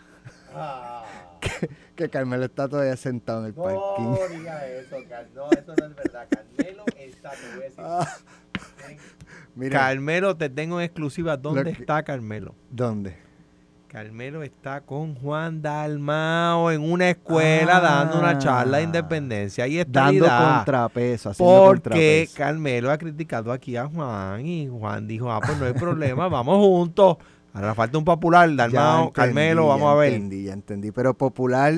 [1.42, 4.38] que, que Carmelo está todavía sentado en el parking.
[4.38, 4.98] diga eso,
[5.36, 6.28] no, eso no es verdad.
[6.30, 7.80] Carmelo está, te voy a decir.
[7.80, 8.08] Ah,
[9.56, 11.36] Mira, Carmelo, te tengo en exclusiva.
[11.38, 12.56] ¿Dónde que- está Carmelo?
[12.70, 13.15] ¿dónde?
[13.88, 18.86] Carmelo está con Juan Dalmao en una escuela dando una charla de Ah.
[18.86, 20.56] independencia y Dando estabilidad.
[20.58, 21.82] contrapeso, haciendo Porque
[22.28, 22.38] contrapeso.
[22.38, 26.58] Carmelo ha criticado aquí a Juan y Juan dijo, ah, pues no hay problema, vamos
[26.58, 27.18] juntos.
[27.54, 30.14] Ahora falta un popular, Dalmao, entendí, Carmelo, vamos a ver.
[30.14, 30.92] Entendí, ya entendí.
[30.92, 31.74] Pero popular,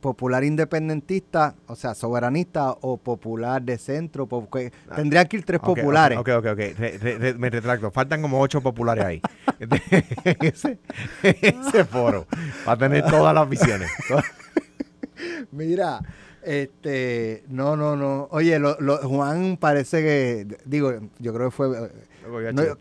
[0.00, 5.66] popular independentista, o sea, soberanista o popular de centro, porque tendrían que ir tres Ah.
[5.66, 6.18] Populares.
[6.18, 6.58] Ok, ok, ok.
[6.78, 7.90] Re- re- re- me retracto.
[7.90, 9.22] Faltan como ocho populares ahí.
[10.42, 10.78] ese,
[11.22, 12.26] ese foro.
[12.68, 13.90] Va a tener todas las visiones.
[15.50, 16.00] Mira,
[16.42, 18.28] este, no, no, no.
[18.30, 21.90] Oye, lo, lo- Juan parece que, digo, yo creo que fue,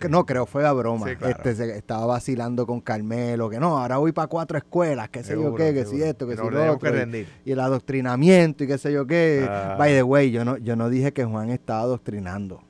[0.10, 1.08] no, creo, fue a broma.
[1.10, 1.42] Sí, claro.
[1.44, 5.42] Este, estaba vacilando con Carmelo, que no, ahora voy para cuatro escuelas, qué sé yo
[5.44, 6.92] Seguro, qué, que si esto, que si lo otro.
[6.92, 9.46] que y- y el adoctrinamiento y qué sé yo qué.
[9.50, 9.76] Ah.
[9.78, 12.62] By the way, yo no, yo no dije que Juan estaba adoctrinando.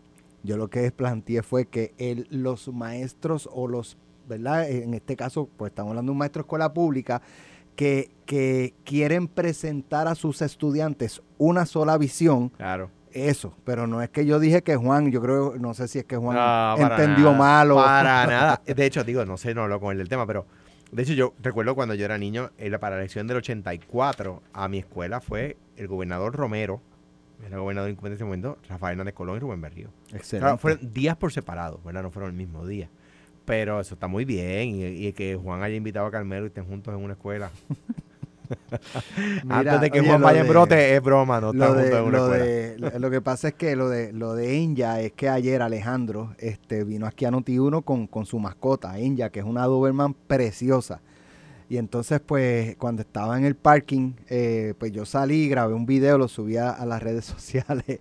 [0.43, 3.97] Yo lo que planteé fue que él, los maestros o los,
[4.29, 4.69] ¿verdad?
[4.69, 7.21] En este caso, pues estamos hablando de un maestro de escuela pública
[7.75, 12.89] que, que quieren presentar a sus estudiantes una sola visión, Claro.
[13.15, 13.55] Eso.
[13.63, 16.17] Pero no es que yo dije que Juan, yo creo, no sé si es que
[16.17, 17.75] Juan No, entendió nada, mal o...
[17.75, 18.61] Para nada.
[18.65, 20.45] De hecho, digo, no sé, no hablo con él del tema, pero
[20.91, 24.43] de hecho yo recuerdo cuando yo era niño, en la, para la elección del 84,
[24.53, 26.81] a mi escuela fue el gobernador Romero,
[27.45, 29.89] era gobernador en ese momento, Rafael Hernández Colón y Rubén Berrío.
[30.13, 30.45] Excelente.
[30.45, 32.03] Claro, fueron días por separado, ¿verdad?
[32.03, 32.89] No fueron el mismo día.
[33.45, 34.69] Pero eso está muy bien.
[34.69, 37.51] Y, y que Juan haya invitado a Carmelo y estén juntos en una escuela.
[39.43, 42.07] Mira, Antes de que oye, Juan vaya en brote, es broma, no lo están de,
[42.09, 45.11] una lo, de- lo- lo que pasa es que lo de lo de Enya es
[45.13, 49.45] que ayer Alejandro este, vino aquí a Noti1 con, con su mascota, Enya, que es
[49.45, 51.01] una Doberman preciosa.
[51.67, 56.17] Y entonces, pues, cuando estaba en el parking, eh, pues yo salí, grabé un video,
[56.19, 57.99] lo subí a, a las redes sociales.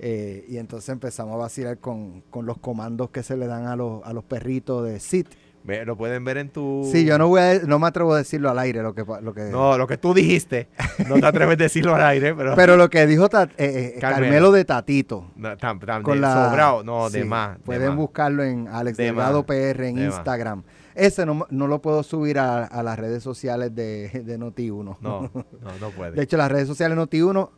[0.00, 3.76] eh, y entonces empezamos a vacilar con, con los comandos que se le dan a
[3.76, 5.28] los, a los perritos de sit.
[5.66, 6.86] Ve, Lo pueden ver en tu...
[6.92, 9.32] Sí, yo no voy a, no me atrevo a decirlo al aire lo que lo
[9.32, 10.68] que No, lo que tú dijiste.
[11.08, 12.54] No te atreves a decirlo al aire, pero...
[12.56, 14.24] pero lo que dijo Ta- eh, eh, Carmelo.
[14.24, 15.30] Carmelo de Tatito.
[15.36, 17.56] No, tan- tan con de la sobrado, no, de más.
[17.56, 17.96] de Pueden más.
[17.96, 20.14] buscarlo en Alex De Delgado más, PR en de más.
[20.16, 20.62] Instagram.
[20.94, 24.98] Ese no, no lo puedo subir a, a las redes sociales de, de Noti1.
[25.00, 25.30] No, no,
[25.80, 26.12] no puede.
[26.12, 27.48] De hecho, las redes sociales Noti1,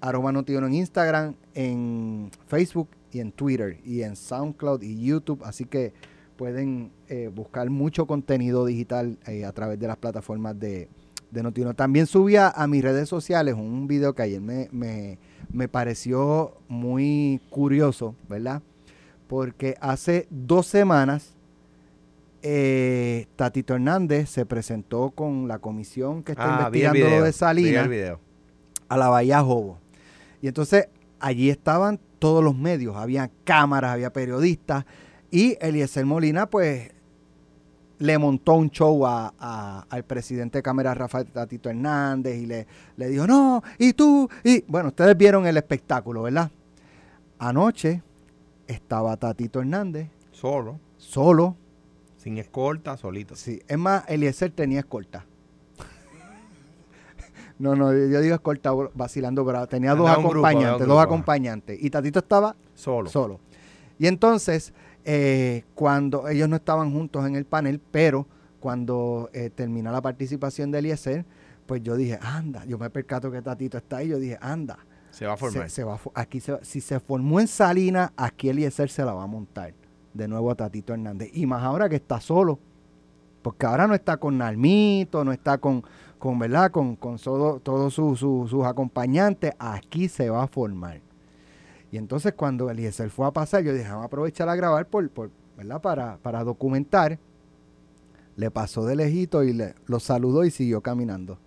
[0.00, 5.42] arroba Noti1 en Instagram, en Facebook y en Twitter y en SoundCloud y YouTube.
[5.44, 5.92] Así que
[6.38, 10.88] pueden eh, buscar mucho contenido digital eh, a través de las plataformas de,
[11.32, 11.74] de Noti1.
[11.74, 15.18] También subí a, mis redes sociales un video que ayer me, me,
[15.52, 18.62] me pareció muy curioso, ¿verdad?
[19.26, 21.34] Porque hace dos semanas
[22.42, 27.22] eh, Tatito Hernández se presentó con la comisión que está Ah, investigando lo video, de
[27.22, 28.18] vi el Salinas
[28.88, 29.80] a la Bahía Jobo.
[30.40, 34.84] Y entonces allí estaban todos los medios, había cámaras, había periodistas
[35.30, 36.90] y Eliezer Molina pues
[37.98, 42.66] le montó un show a- a- al presidente de Cámara Rafael Tatito Hernández y le,
[42.96, 46.50] le dijo, no, y tú, y bueno, ustedes vieron el espectáculo, ¿verdad?
[47.40, 48.02] Anoche
[48.66, 51.56] estaba Tatito Hernández Solo, solo,
[52.16, 53.34] sin escolta, solito.
[53.34, 55.24] sí, es más, Eliezer tenía escolta.
[57.58, 61.00] No, no, yo digo escolta vacilando, pero tenía dos Andaba acompañantes, dos grupo.
[61.00, 61.78] acompañantes.
[61.82, 63.10] Y Tatito estaba Solo.
[63.10, 63.40] solo.
[63.98, 64.72] Y entonces,
[65.10, 68.26] eh, cuando ellos no estaban juntos en el panel, pero
[68.60, 71.24] cuando eh, termina la participación de Eliezer,
[71.64, 74.78] pues yo dije, anda, yo me percato que Tatito está ahí, yo dije, anda,
[75.10, 75.70] Se va a formar.
[75.70, 79.22] se, se va aquí se si se formó en Salina, aquí Eliezer se la va
[79.22, 79.72] a montar.
[80.12, 81.30] de nuevo a Tatito Hernández.
[81.32, 82.58] Y más ahora que está solo,
[83.40, 85.82] porque ahora no está con Nalmito, no está con,
[86.18, 86.70] con ¿verdad?
[86.70, 89.52] Con, con todos sus acompañantes.
[89.58, 91.00] Aquí se va a formar.
[91.90, 95.08] Y entonces cuando Eliezer fue a pasar, yo dije, vamos a aprovechar a grabar por,
[95.10, 95.80] por ¿verdad?
[95.80, 97.18] Para, para documentar.
[98.36, 101.38] Le pasó de lejito y le, lo saludó y siguió caminando.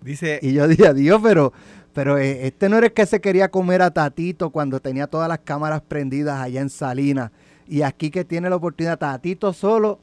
[0.00, 1.52] Dice, y yo dije, adiós, pero,
[1.92, 5.28] pero eh, este no era el que se quería comer a Tatito cuando tenía todas
[5.28, 7.32] las cámaras prendidas allá en Salinas.
[7.66, 9.98] Y aquí que tiene la oportunidad, Tatito solo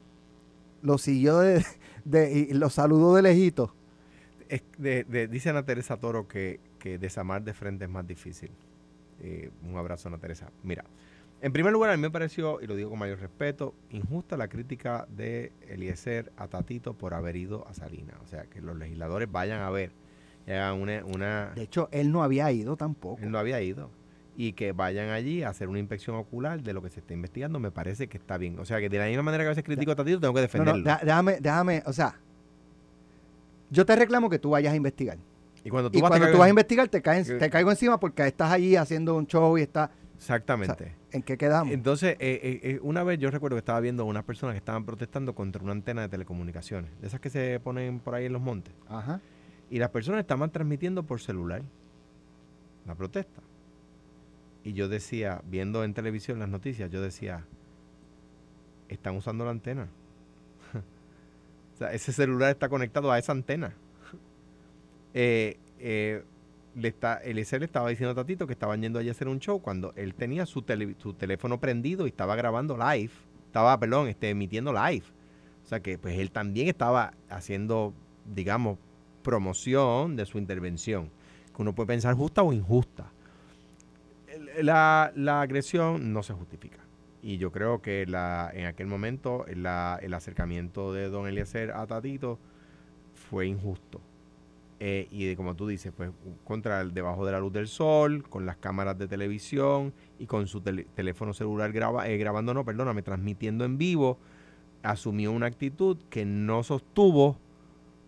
[0.82, 1.64] lo siguió de,
[2.32, 3.72] y lo saludó de lejito.
[4.78, 8.50] dice Ana Teresa Toro que, que desamar de frente es más difícil.
[9.22, 10.50] Eh, un abrazo, Ana Teresa.
[10.62, 10.84] Mira,
[11.40, 14.48] en primer lugar, a mí me pareció, y lo digo con mayor respeto, injusta la
[14.48, 18.16] crítica de Eliezer a Tatito por haber ido a Salinas.
[18.22, 19.92] O sea, que los legisladores vayan a ver
[20.46, 21.52] una, una...
[21.54, 23.22] De hecho, él no había ido tampoco.
[23.22, 23.90] Él no había ido.
[24.36, 27.60] Y que vayan allí a hacer una inspección ocular de lo que se está investigando,
[27.60, 28.58] me parece que está bien.
[28.58, 30.40] O sea, que de la misma manera que a veces critico a Tatito, tengo que
[30.40, 30.82] defenderlo.
[30.82, 32.18] No, déjame, déjame, o sea,
[33.70, 35.18] yo te reclamo que tú vayas a investigar.
[35.64, 38.76] Y cuando tú, vas, tú vas a investigar, te, te caigo encima porque estás allí
[38.76, 39.90] haciendo un show y estás...
[40.16, 40.94] Exactamente.
[41.10, 41.72] ¿En qué quedamos?
[41.72, 44.84] Entonces, eh, eh, eh, una vez yo recuerdo que estaba viendo unas personas que estaban
[44.84, 48.42] protestando contra una antena de telecomunicaciones, de esas que se ponen por ahí en los
[48.42, 48.74] montes.
[48.88, 49.20] Ajá.
[49.70, 51.62] Y las personas estaban transmitiendo por celular
[52.86, 53.40] la protesta.
[54.64, 57.44] Y yo decía, viendo en televisión las noticias, yo decía,
[58.88, 59.88] están usando la antena.
[61.74, 63.74] o sea, ese celular está conectado a esa antena.
[65.14, 66.22] Eh, eh,
[66.74, 69.38] le está, Eliezer le estaba diciendo a Tatito que estaban yendo allí a hacer un
[69.38, 70.64] show cuando él tenía su,
[70.98, 73.12] su teléfono prendido y estaba grabando live,
[73.46, 75.04] estaba, perdón, este, emitiendo live.
[75.64, 77.92] O sea que pues él también estaba haciendo,
[78.24, 78.78] digamos,
[79.22, 81.10] promoción de su intervención,
[81.54, 83.10] que uno puede pensar justa o injusta.
[84.60, 86.78] La, agresión no se justifica.
[87.22, 89.64] Y yo creo que la, en aquel momento el
[90.14, 92.38] acercamiento de don Eliezer a Tatito
[93.14, 94.00] fue injusto.
[94.84, 96.10] Eh, y como tú dices, pues
[96.42, 100.48] contra el debajo de la luz del sol, con las cámaras de televisión y con
[100.48, 104.18] su teléfono celular graba, eh, grabando, no, perdóname, transmitiendo en vivo,
[104.82, 107.38] asumió una actitud que no sostuvo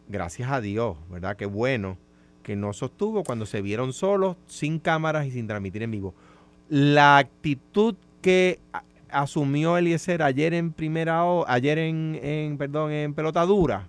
[0.08, 1.36] gracias a Dios, ¿verdad?
[1.36, 1.96] Qué bueno
[2.42, 6.12] que no sostuvo cuando se vieron solos, sin cámaras y sin transmitir en vivo.
[6.68, 8.58] La actitud que
[9.10, 13.88] asumió Eliezer ayer en primera ayer en, en perdón, en pelotadura,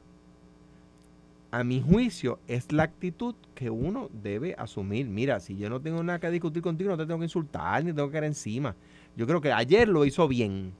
[1.55, 5.07] a mi juicio, es la actitud que uno debe asumir.
[5.07, 7.93] Mira, si yo no tengo nada que discutir contigo, no te tengo que insultar ni
[7.93, 8.75] tengo que caer encima.
[9.15, 10.73] Yo creo que ayer lo hizo bien.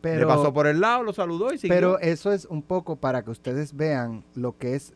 [0.00, 1.76] Pero, Le pasó por el lado, lo saludó y siguió.
[1.76, 4.94] Pero eso es un poco para que ustedes vean lo que es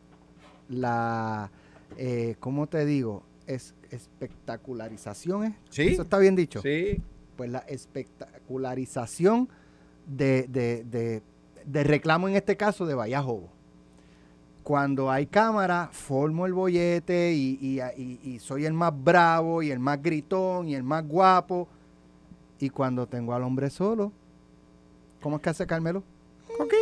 [0.67, 1.49] la,
[1.95, 3.23] eh, ¿cómo te digo?
[3.47, 5.57] Es espectacularización, ¿eh?
[5.69, 5.93] Sí.
[5.93, 6.61] ¿Eso está bien dicho?
[6.61, 7.01] Sí.
[7.37, 9.47] Pues la espectacularización
[10.07, 11.21] de, de,
[11.63, 13.54] de, reclamo en este caso de Vallajobo.
[14.65, 19.79] Cuando hay cámara, formo el bollete y, y, y, soy el más bravo y el
[19.79, 21.69] más gritón y el más guapo.
[22.59, 24.11] Y cuando tengo al hombre solo,
[25.25, 26.03] ¿Cómo es que hace Carmelo?
[26.59, 26.73] Ok.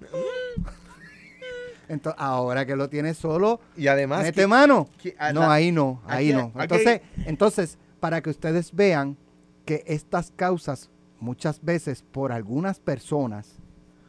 [1.86, 4.88] Entonces, ahora que lo tiene solo, y además mete mano.
[5.34, 6.50] no, ahí no, ahí no.
[6.58, 9.18] Entonces, entonces, para que ustedes vean
[9.66, 13.58] que estas causas muchas veces por algunas personas,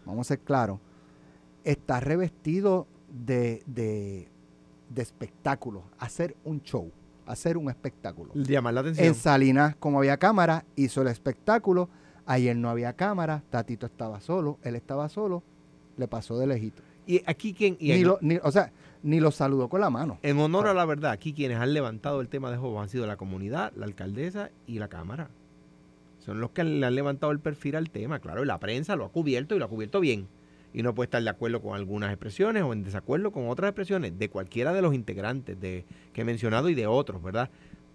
[0.05, 0.79] vamos a ser claros,
[1.65, 4.29] está revestido de, de,
[4.89, 6.91] de espectáculo, hacer un show,
[7.25, 8.33] hacer un espectáculo.
[8.33, 9.07] Llamar la atención.
[9.07, 11.89] En Salinas, como había cámara, hizo el espectáculo
[12.25, 15.43] Ayer no había cámara, Tatito estaba solo, él estaba solo,
[15.97, 16.81] le pasó de lejito.
[17.05, 17.77] Y aquí quien...
[17.79, 18.71] ni lo, o sea,
[19.03, 20.19] ni lo saludó con la mano.
[20.21, 23.07] En honor a la verdad, aquí quienes han levantado el tema de juego han sido
[23.07, 25.29] la comunidad, la alcaldesa y la Cámara.
[26.19, 28.19] Son los que le han levantado el perfil al tema.
[28.19, 30.27] Claro, y la prensa lo ha cubierto y lo ha cubierto bien.
[30.73, 34.17] Y no puede estar de acuerdo con algunas expresiones o en desacuerdo con otras expresiones
[34.17, 37.49] de cualquiera de los integrantes de, que he mencionado y de otros, ¿verdad?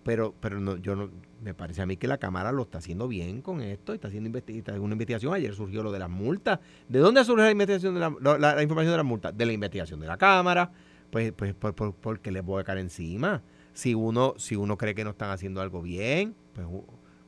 [0.06, 1.10] pero pero no, yo no
[1.42, 4.30] me parece a mí que la cámara lo está haciendo bien con esto está haciendo
[4.78, 5.34] una investigación.
[5.34, 6.60] Ayer surgió lo de las multas.
[6.88, 9.98] De dónde surge la investigación de la, la, información de las multas de la investigación
[9.98, 10.70] de la cámara.
[11.10, 13.42] Pues pues por, por, porque les voy a caer encima.
[13.72, 16.68] Si uno si uno cree que no están haciendo algo bien pues,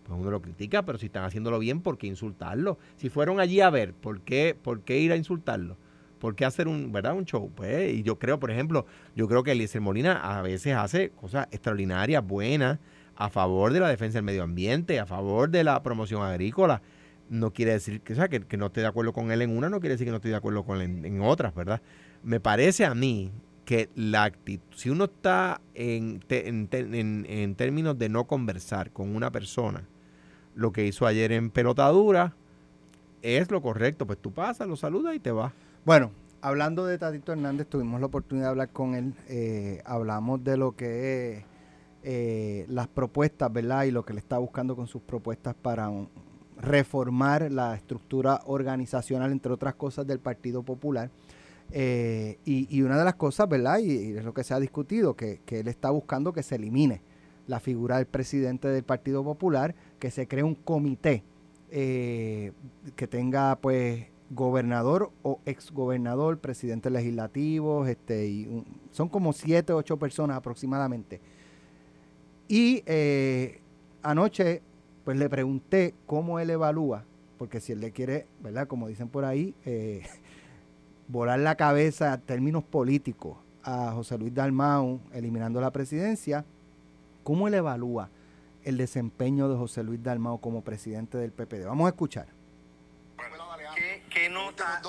[0.09, 2.79] pues uno lo critica pero si están haciéndolo bien ¿por qué insultarlo?
[2.97, 5.77] si fueron allí a ver ¿por qué por qué ir a insultarlo?
[6.19, 7.15] ¿Por qué hacer un, ¿verdad?
[7.15, 7.51] un show?
[7.55, 11.47] Pues, y yo creo, por ejemplo, yo creo que Eliezer Molina a veces hace cosas
[11.51, 12.79] extraordinarias, buenas,
[13.17, 16.83] a favor de la defensa del medio ambiente, a favor de la promoción agrícola.
[17.29, 19.81] No quiere decir que, sea, que, no esté de acuerdo con él en una, no
[19.81, 21.83] quiere decir que no estoy de acuerdo con él en, otras, ¿verdad?
[22.23, 23.31] Me parece a mí
[23.65, 29.31] que la actitud, si uno está en, en, en, términos de no conversar con una
[29.31, 29.85] persona,
[30.59, 32.35] lo que hizo ayer en pelotadura
[33.23, 34.07] es lo correcto.
[34.07, 35.53] Pues tú pasas, lo saludas y te vas.
[35.85, 39.15] Bueno, hablando de Tatito Hernández, tuvimos la oportunidad de hablar con él.
[39.29, 41.45] Eh, hablamos de lo que es
[42.03, 43.85] eh, las propuestas, ¿verdad?
[43.85, 45.93] Y lo que le está buscando con sus propuestas para
[46.57, 51.09] reformar la estructura organizacional, entre otras cosas, del Partido Popular.
[51.71, 53.79] Eh, y, una de las cosas, ¿verdad?
[53.79, 57.01] Y, es lo que se ha discutido, que, que, él está buscando que se elimine
[57.49, 61.23] la figura del presidente del Partido Popular, que se cree un comité
[61.71, 62.53] eh,
[62.97, 69.99] que tenga, pues, gobernador o exgobernador, presidente legislativo, este, y son como siete o ocho
[69.99, 71.21] personas aproximadamente.
[72.47, 73.61] Y eh,
[74.03, 74.63] anoche,
[75.05, 77.05] pues le pregunté cómo él evalúa,
[77.39, 78.67] porque si él le quiere, ¿verdad?
[78.67, 80.03] Como dicen por ahí, eh,
[81.09, 86.45] volar la cabeza a términos políticos a José Luis Dalmau eliminando la presidencia,
[87.23, 88.11] ¿cómo él evalúa
[88.69, 91.65] el desempeño de José Luis Dalmau como presidente del PPD?
[91.65, 92.27] Vamos a escuchar.
[94.11, 94.81] ¿Qué, nota,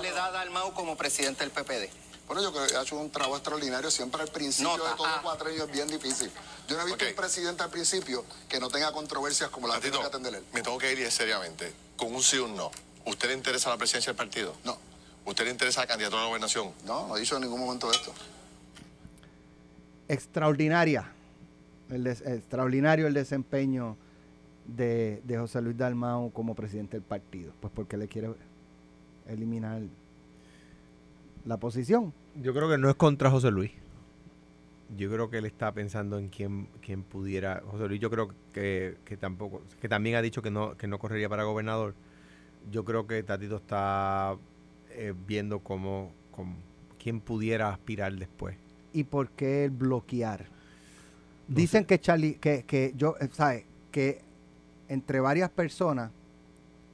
[0.00, 1.90] le da Dalmau como presidente del PPD?
[2.26, 3.90] Bueno, yo creo que ha hecho un trabajo extraordinario.
[3.90, 5.20] Siempre al principio de todo ah.
[5.22, 6.30] cuatro años es bien difícil.
[6.66, 9.82] Yo no he visto un presidente al principio que no tenga controversias como la que
[9.82, 10.44] tiene que atender él.
[10.52, 11.72] Me tengo que ir seriamente.
[11.96, 12.70] Con un sí o un no.
[13.04, 14.56] ¿Usted le interesa la presidencia del partido?
[14.64, 14.78] No.
[15.26, 16.72] ¿Usted le interesa la candidatura a la gobernación?
[16.84, 18.12] No, no he dicho en ningún momento esto.
[20.08, 21.13] Extraordinaria.
[21.90, 23.96] El extraordinario el desempeño
[24.66, 27.52] de, José Luis Dalmau como presidente del partido.
[27.60, 28.30] Pues porque le quiere
[29.28, 29.82] eliminar
[31.44, 32.12] la posición.
[32.40, 33.72] Yo creo que no es contra José Luis.
[34.96, 37.62] Yo creo que él está pensando en quién, quién pudiera.
[37.66, 40.98] José Luis, yo creo que, que tampoco, que también ha dicho que no, que no
[40.98, 41.94] correría para gobernador.
[42.70, 44.36] Yo creo que Tatito está
[44.90, 46.12] eh, viendo cómo,
[47.02, 48.56] quién pudiera aspirar después.
[48.92, 50.46] ¿Y por qué el bloquear?
[51.48, 53.64] Dicen que Charlie, que, que yo, eh, ¿sabes?
[53.90, 54.22] Que
[54.88, 56.10] entre varias personas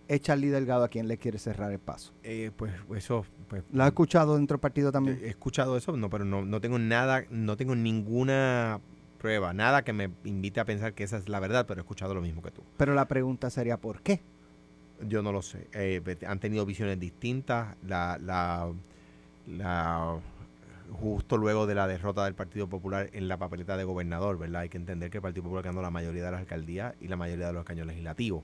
[0.09, 2.13] es Charlie Delgado a quien le quiere cerrar el paso.
[2.25, 3.63] Eh, pues eso, pues.
[3.73, 5.21] ¿Lo has escuchado dentro del partido también?
[5.23, 8.81] He escuchado eso, no, pero no, no tengo nada, no tengo ninguna
[9.19, 12.15] prueba, nada que me invite a pensar que esa es la verdad, pero he escuchado
[12.15, 12.63] lo mismo que tú.
[12.77, 14.21] Pero la pregunta sería, ¿por qué?
[15.07, 15.69] Yo no lo sé.
[15.73, 17.77] Eh, han tenido visiones distintas.
[17.87, 18.69] La, la,
[19.47, 20.19] la,
[20.93, 24.63] justo luego de la derrota del Partido Popular en la papeleta de gobernador, ¿verdad?
[24.63, 27.17] Hay que entender que el Partido Popular ganó la mayoría de las alcaldías y la
[27.17, 28.43] mayoría de los escaños legislativos.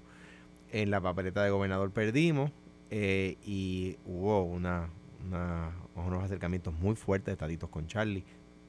[0.73, 2.51] En la papeleta de gobernador perdimos
[2.91, 4.89] eh, y hubo una,
[5.95, 8.25] unos acercamientos muy fuertes de taditos con Charlie,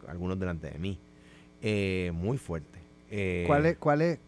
[0.08, 1.00] algunos delante de mí.
[1.62, 2.82] Eh, muy fuertes.
[3.48, 4.20] ¿Cuál es, cuál es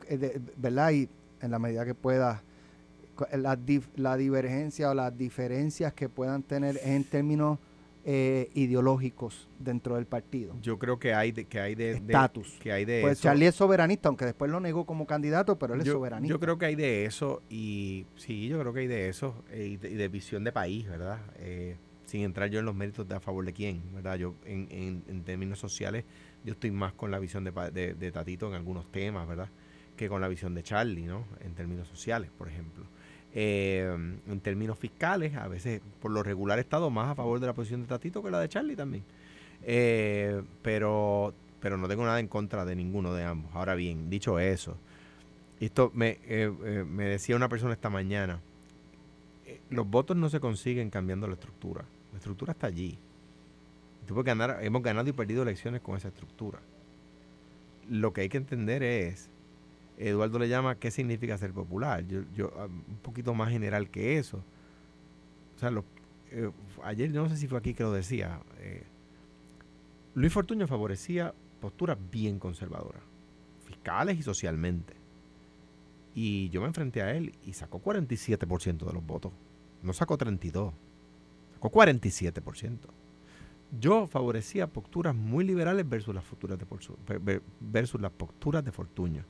[0.57, 0.91] verdad?
[0.91, 1.09] Y
[1.41, 2.41] en la medida que pueda
[3.35, 3.57] la,
[3.95, 7.59] la divergencia o las diferencias que puedan tener en términos
[8.05, 10.55] eh, ideológicos dentro del partido.
[10.62, 12.57] Yo creo que hay de que hay de estatus.
[12.62, 15.81] Que hay de pues Charlie es soberanista, aunque después lo negó como candidato, pero él
[15.81, 16.33] es soberanista.
[16.33, 19.67] Yo creo que hay de eso y sí, yo creo que hay de eso eh,
[19.67, 21.19] y, de, visión de país, ¿verdad?
[21.38, 24.15] Eh, sin entrar yo en los méritos de a favor de quién, ¿verdad?
[24.15, 26.05] Yo en, en, términos sociales
[26.45, 29.49] yo estoy más con la visión de, de, de Tatito en algunos temas, ¿verdad?
[29.97, 31.25] Que con la visión de Charlie, ¿no?
[31.41, 32.85] En términos sociales, por ejemplo.
[33.33, 33.95] Eh,
[34.27, 37.53] en términos fiscales, a veces por lo regular he estado más a favor de la
[37.53, 39.03] posición de Tatito que la de Charlie también.
[39.63, 43.53] Eh, pero, pero no tengo nada en contra de ninguno de ambos.
[43.53, 44.77] Ahora bien, dicho eso,
[45.59, 46.49] esto me, eh,
[46.87, 48.39] me decía una persona esta mañana,
[49.69, 51.85] los votos no se consiguen cambiando la estructura.
[52.11, 52.97] La estructura está allí.
[54.07, 56.59] ganar, hemos ganado y perdido elecciones con esa estructura.
[57.89, 59.29] Lo que hay que entender es
[59.99, 62.07] Eduardo le llama qué significa ser popular.
[62.07, 64.41] Yo, yo ah, un poquito más general que eso.
[65.57, 65.71] O sea,
[66.31, 66.49] eh,
[66.83, 68.39] ayer no sé si fue aquí que lo decía.
[68.59, 68.83] Eh,
[70.15, 73.01] Luis Fortuño favorecía posturas bien conservadoras,
[73.65, 74.93] fiscales y socialmente.
[76.15, 79.33] Y yo me enfrenté a él y sacó 47% de los votos.
[79.83, 80.73] No sacó 32,
[81.55, 82.77] sacó 47%.
[83.79, 86.23] Yo favorecía posturas muy liberales versus las,
[87.21, 89.25] de, versus las posturas de Fortuño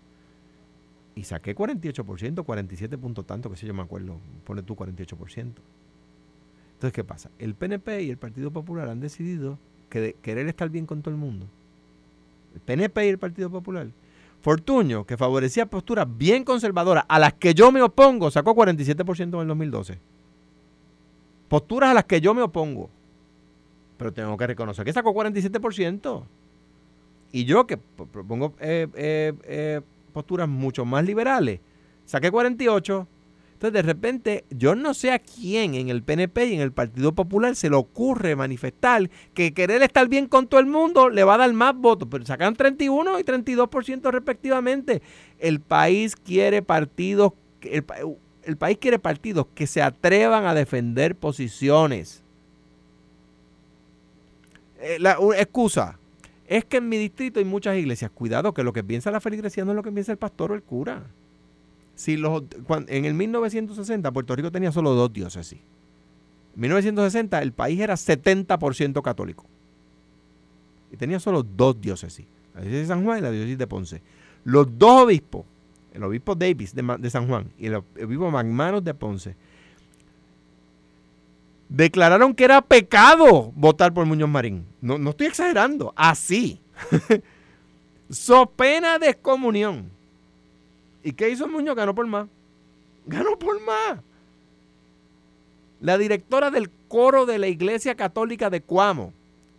[1.16, 5.54] y saqué 48%, 47 puntos tanto, que si yo me acuerdo, pone tú 48%.
[6.80, 7.30] Entonces, ¿qué pasa?
[7.40, 11.20] El PNP y el Partido Popular han decidido que querer estar bien con todo el
[11.20, 11.46] mundo.
[12.54, 13.88] El PNP y el Partido Popular.
[14.42, 19.42] Fortuño, que favorecía posturas bien conservadoras, a las que yo me opongo, sacó 47% en
[19.42, 20.00] el 2012.
[21.50, 22.90] Posturas a las que yo me opongo.
[23.98, 26.24] Pero tengo que reconocer que sacó 47%.
[27.32, 31.60] Y yo que propongo eh, eh, eh, posturas mucho más liberales.
[32.06, 33.08] Saqué 48.
[33.54, 37.14] Entonces, de repente, yo no sé a quién en el PNP y en el Partido
[37.14, 41.34] Popular se le ocurre manifestar que querer estar bien con todo el mundo le va
[41.34, 45.02] a dar más votos, pero sacan 31 y 32% respectivamente.
[45.40, 47.84] El país quiere partidos el,
[48.44, 52.24] el país quiere partidos que se atrevan a defender posiciones.
[54.80, 56.00] Eh, la excusa
[56.50, 58.10] es que en mi distrito hay muchas iglesias.
[58.10, 60.56] Cuidado, que lo que piensa la feligresía no es lo que piensa el pastor o
[60.56, 61.06] el cura.
[61.94, 62.44] Si los,
[62.88, 65.60] en el 1960 Puerto Rico tenía solo dos diócesis.
[66.56, 69.46] En 1960 el país era 70% católico.
[70.92, 72.26] Y tenía solo dos diócesis.
[72.56, 74.02] La diócesis de San Juan y la diócesis de Ponce.
[74.44, 75.46] Los dos obispos,
[75.94, 79.36] el obispo Davis de, San Juan y el obispo McManus de Ponce,
[81.70, 84.66] declararon que era pecado votar por Muñoz Marín.
[84.82, 86.60] No, no estoy exagerando, así.
[88.10, 89.90] so pena de excomunión.
[91.04, 91.76] ¿Y qué hizo Muñoz?
[91.76, 92.28] Ganó por más.
[93.06, 94.00] Ganó por más.
[95.80, 99.14] La directora del coro de la Iglesia Católica de Cuamo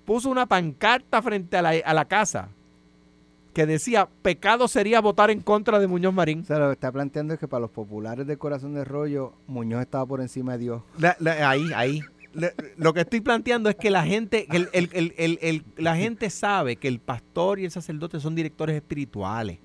[0.04, 2.48] puso una pancarta frente a la, a la casa
[3.52, 6.40] que decía, pecado sería votar en contra de Muñoz Marín.
[6.40, 9.32] O sea, lo que está planteando es que para los populares del corazón de rollo,
[9.46, 10.82] Muñoz estaba por encima de Dios.
[11.26, 12.00] ahí, ahí.
[12.76, 17.58] lo que estoy planteando es que la gente, el, la gente sabe que el pastor
[17.58, 19.58] y el sacerdote son directores espirituales,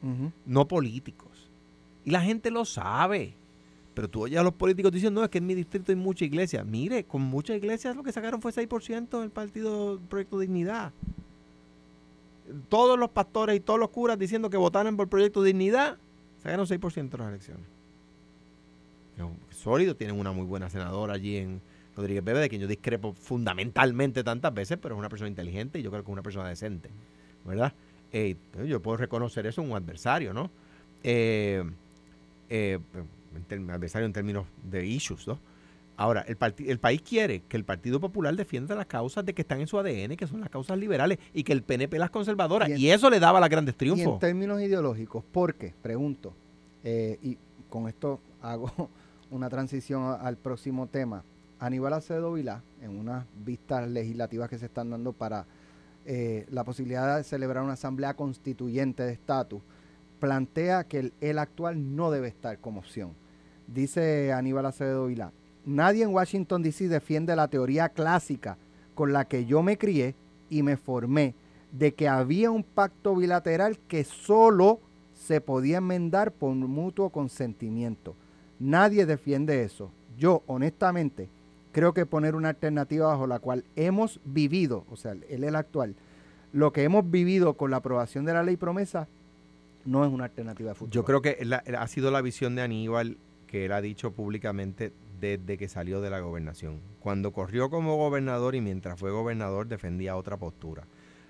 [0.46, 1.50] no políticos.
[2.04, 3.34] Y la gente lo sabe.
[3.96, 6.26] Pero tú oyes a los políticos diciendo, no, es que en mi distrito hay mucha
[6.26, 6.66] iglesia.
[6.66, 10.92] Mire, con muchas iglesias lo que sacaron fue 6% del partido Proyecto Dignidad
[12.70, 15.98] todos los pastores y todos los curas diciendo que votaran por el Proyecto Dignidad,
[16.42, 17.66] sacaron 6% de las elecciones.
[19.52, 21.62] Sólido, tienen una muy buena senadora allí en
[21.96, 25.82] Rodríguez Bebe, de quien yo discrepo fundamentalmente tantas veces, pero es una persona inteligente y
[25.82, 26.90] yo creo que es una persona decente,
[27.46, 27.74] ¿verdad?
[28.12, 28.36] Eh,
[28.68, 30.52] yo puedo reconocer eso en un adversario, ¿no?
[31.04, 31.64] Eh,
[32.50, 32.80] eh,
[33.70, 35.40] adversario en términos de issues, ¿no?
[35.98, 36.38] Ahora, el,
[36.68, 39.80] el país quiere que el Partido Popular defienda las causas de que están en su
[39.80, 42.70] ADN, que son las causas liberales, y que el PNP las conservadoras.
[42.70, 44.06] Y, eso le daba las grandes triunfos.
[44.06, 45.74] Y en términos ideológicos, ¿por qué?
[45.82, 46.34] Pregunto.
[46.84, 47.38] Eh, y
[47.70, 48.72] con esto hago
[49.32, 51.24] una transición al próximo tema.
[51.60, 55.46] Aníbal Acevedo Vilá, en unas vistas legislativas que se están dando para
[56.06, 59.62] eh, la posibilidad de celebrar una asamblea constituyente de estatus,
[60.20, 63.14] plantea que el, el actual no debe estar como opción.
[63.68, 65.32] Dice Aníbal Acevedo Vilá,
[65.66, 66.88] Nadie en Washington, D.C.
[66.88, 68.58] defiende la teoría clásica
[68.94, 70.16] con la que yo me crié
[70.50, 71.34] y me formé
[71.72, 74.80] de que había un pacto bilateral que solo
[75.14, 78.16] se podía enmendar por mutuo consentimiento.
[78.60, 79.92] Nadie defiende eso.
[80.18, 81.30] Yo, honestamente,
[81.72, 85.56] creo que poner una alternativa bajo la cual hemos vivido, o sea, él es el
[85.56, 85.96] actual,
[86.54, 89.08] lo que hemos vivido con la aprobación de la ley promesa,
[89.84, 90.94] no es una alternativa de futuro.
[90.94, 91.38] Yo creo que
[91.78, 94.94] ha sido la visión de Aníbal que él ha dicho públicamente
[95.26, 96.80] desde que salió de la gobernación.
[97.00, 100.84] Cuando corrió como gobernador y mientras fue gobernador defendía otra postura.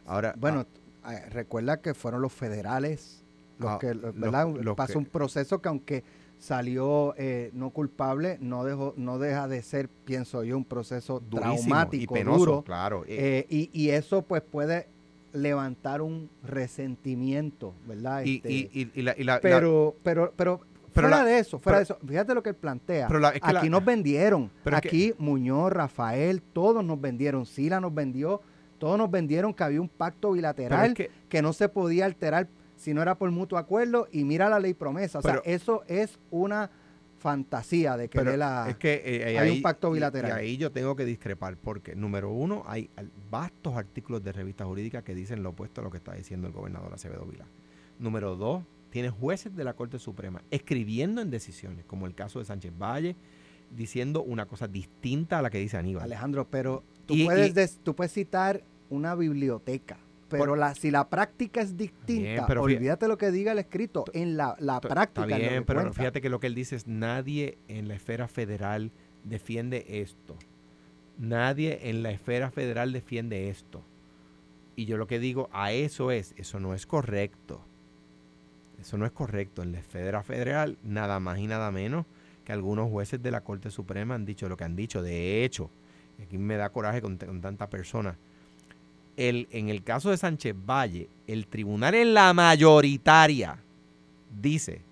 [0.05, 0.65] Ahora, bueno,
[1.03, 3.23] ah, recuerda que fueron los federales
[3.57, 4.47] los ah, que, ¿verdad?
[4.75, 6.03] Pasó un proceso que aunque
[6.37, 12.17] salió eh, no culpable, no dejó, no deja de ser, pienso yo, un proceso traumático,
[12.17, 12.63] y duro.
[12.63, 13.03] Claro.
[13.07, 14.87] Eh, y, y, eso pues puede
[15.33, 18.23] levantar un resentimiento, ¿verdad?
[18.25, 18.41] y,
[18.73, 20.61] este, la, pero, pero, pero
[21.01, 23.07] fuera de eso, fuera de eso, fíjate lo que él plantea.
[23.41, 28.41] aquí nos vendieron, aquí Muñoz, Rafael, todos nos vendieron, Sila nos vendió,
[28.77, 33.01] todos nos vendieron que había un pacto bilateral que, no se podía alterar si no
[33.01, 35.19] era por mutuo acuerdo y mira la ley promesa.
[35.19, 36.69] O sea, eso es una
[37.25, 40.31] fantasía de que, la, es que eh, hay un pacto bilateral.
[40.31, 42.89] Y, ahí yo tengo que discrepar porque, número uno, hay
[43.31, 46.53] vastos artículos de revista jurídica que dicen lo opuesto a lo que está diciendo el
[46.53, 47.45] gobernador Acevedo Vila.
[47.97, 48.63] Número dos,
[48.95, 53.17] tiene jueces de la Corte Suprema escribiendo en decisiones, como el caso de Sánchez Valle,
[53.69, 56.03] diciendo una cosa distinta a la que dice Aníbal.
[56.03, 59.97] Alejandro, pero tú, puedes, tú puedes citar una biblioteca,
[60.29, 64.55] pero la, si la práctica es distinta, olvídate lo que diga el escrito, en la,
[64.59, 65.25] la práctica.
[65.25, 68.93] Está bien, pero fíjate que lo que él dice es nadie en la esfera federal
[69.25, 70.37] defiende esto.
[71.17, 73.83] Nadie en la esfera federal defiende esto.
[74.77, 77.59] Y yo lo que digo a eso es, eso no es correcto.
[78.85, 79.63] Eso no es correcto.
[79.63, 82.05] En la esfera federal, nada más y nada menos
[82.45, 85.01] que algunos jueces de la Corte Suprema han dicho lo que han dicho.
[85.01, 85.71] De hecho,
[86.21, 88.15] aquí me da coraje con, tanta persona.
[89.17, 93.57] El, en el caso de Sánchez Valle, el tribunal en la mayoritaria
[94.39, 94.83] dice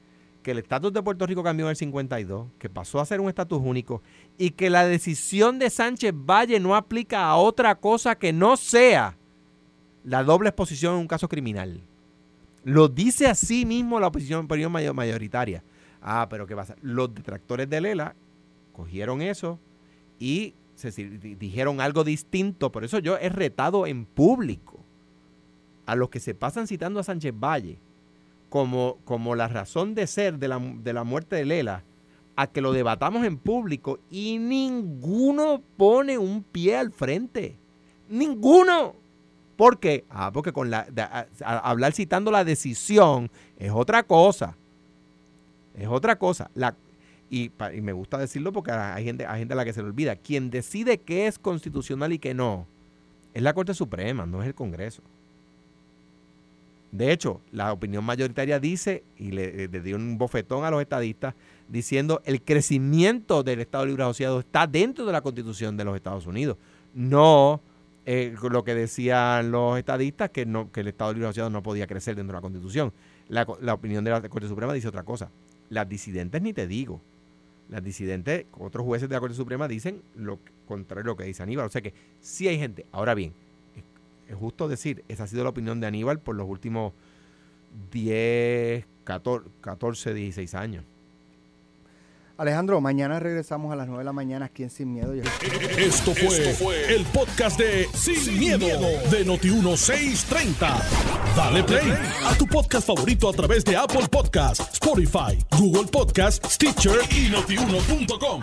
[0.42, 3.30] que el estatus de Puerto Rico cambió en el 52, que pasó a ser un
[3.30, 4.02] estatus único
[4.40, 9.16] y que la decisión de Sánchez Valle no aplica a otra cosa que no sea
[10.04, 11.84] la doble exposición en un caso criminal.
[12.64, 15.64] Lo dice así mismo la oposición mayoritaria.
[16.02, 16.76] Ah, pero ¿qué pasa?
[16.82, 18.16] Los detractores de Lela
[18.74, 19.60] cogieron eso
[20.20, 20.54] y
[21.40, 22.72] dijeron algo distinto.
[22.72, 24.80] Por eso yo he retado en público
[25.86, 27.78] a los que se pasan citando a Sánchez Valle
[28.50, 31.84] como, como la razón de ser de la, de la muerte de Lela
[32.36, 37.58] a que lo debatamos en público y ninguno pone un pie al frente.
[38.10, 38.96] Ninguno.
[39.56, 40.06] ¿Por qué?
[40.10, 40.88] Ah, porque con la,
[41.46, 44.56] hablar citando la decisión es otra cosa.
[45.78, 46.50] Es otra cosa.
[46.56, 46.76] La,
[47.30, 47.52] y,
[47.82, 50.16] me gusta decirlo porque hay gente, hay gente a la que se le olvida.
[50.16, 52.68] Quien decide qué es constitucional y qué no
[53.34, 55.02] es la Corte Suprema, no es el Congreso.
[56.92, 61.34] De hecho, la opinión mayoritaria dice, y le, dio un bofetón a los estadistas,
[61.68, 66.28] diciendo el crecimiento del Estado Libre Asociado está dentro de la Constitución de los Estados
[66.28, 66.58] Unidos.
[66.94, 67.62] No
[68.06, 71.88] eh, lo que decían los estadistas, que, no, que el Estado Libre Asociado no podía
[71.88, 72.94] crecer dentro de la Constitución.
[73.30, 75.30] La, opinión de la Corte Suprema dice otra cosa.
[75.70, 77.02] Las disidentes ni te digo.
[77.70, 81.44] Las disidentes, otros jueces de la Corte Suprema dicen lo contrario a lo que dice
[81.44, 81.68] Aníbal.
[81.68, 82.86] O sea que sí hay gente.
[82.92, 83.34] Ahora bien,
[84.28, 86.94] es justo decir, esa ha sido la opinión de Aníbal por los últimos
[87.92, 90.86] 10, 14, 16 años.
[92.38, 95.14] Alejandro, mañana regresamos a las 9 de la mañana aquí en Sin Miedo.
[95.78, 98.66] Esto fue, el podcast de Sin, miedo,
[99.12, 100.82] de Noti1630.
[101.36, 101.94] Dale play
[102.26, 108.42] a tu podcast favorito a través de Apple Podcasts, Spotify, Google Podcasts, Stitcher y notiuno.com.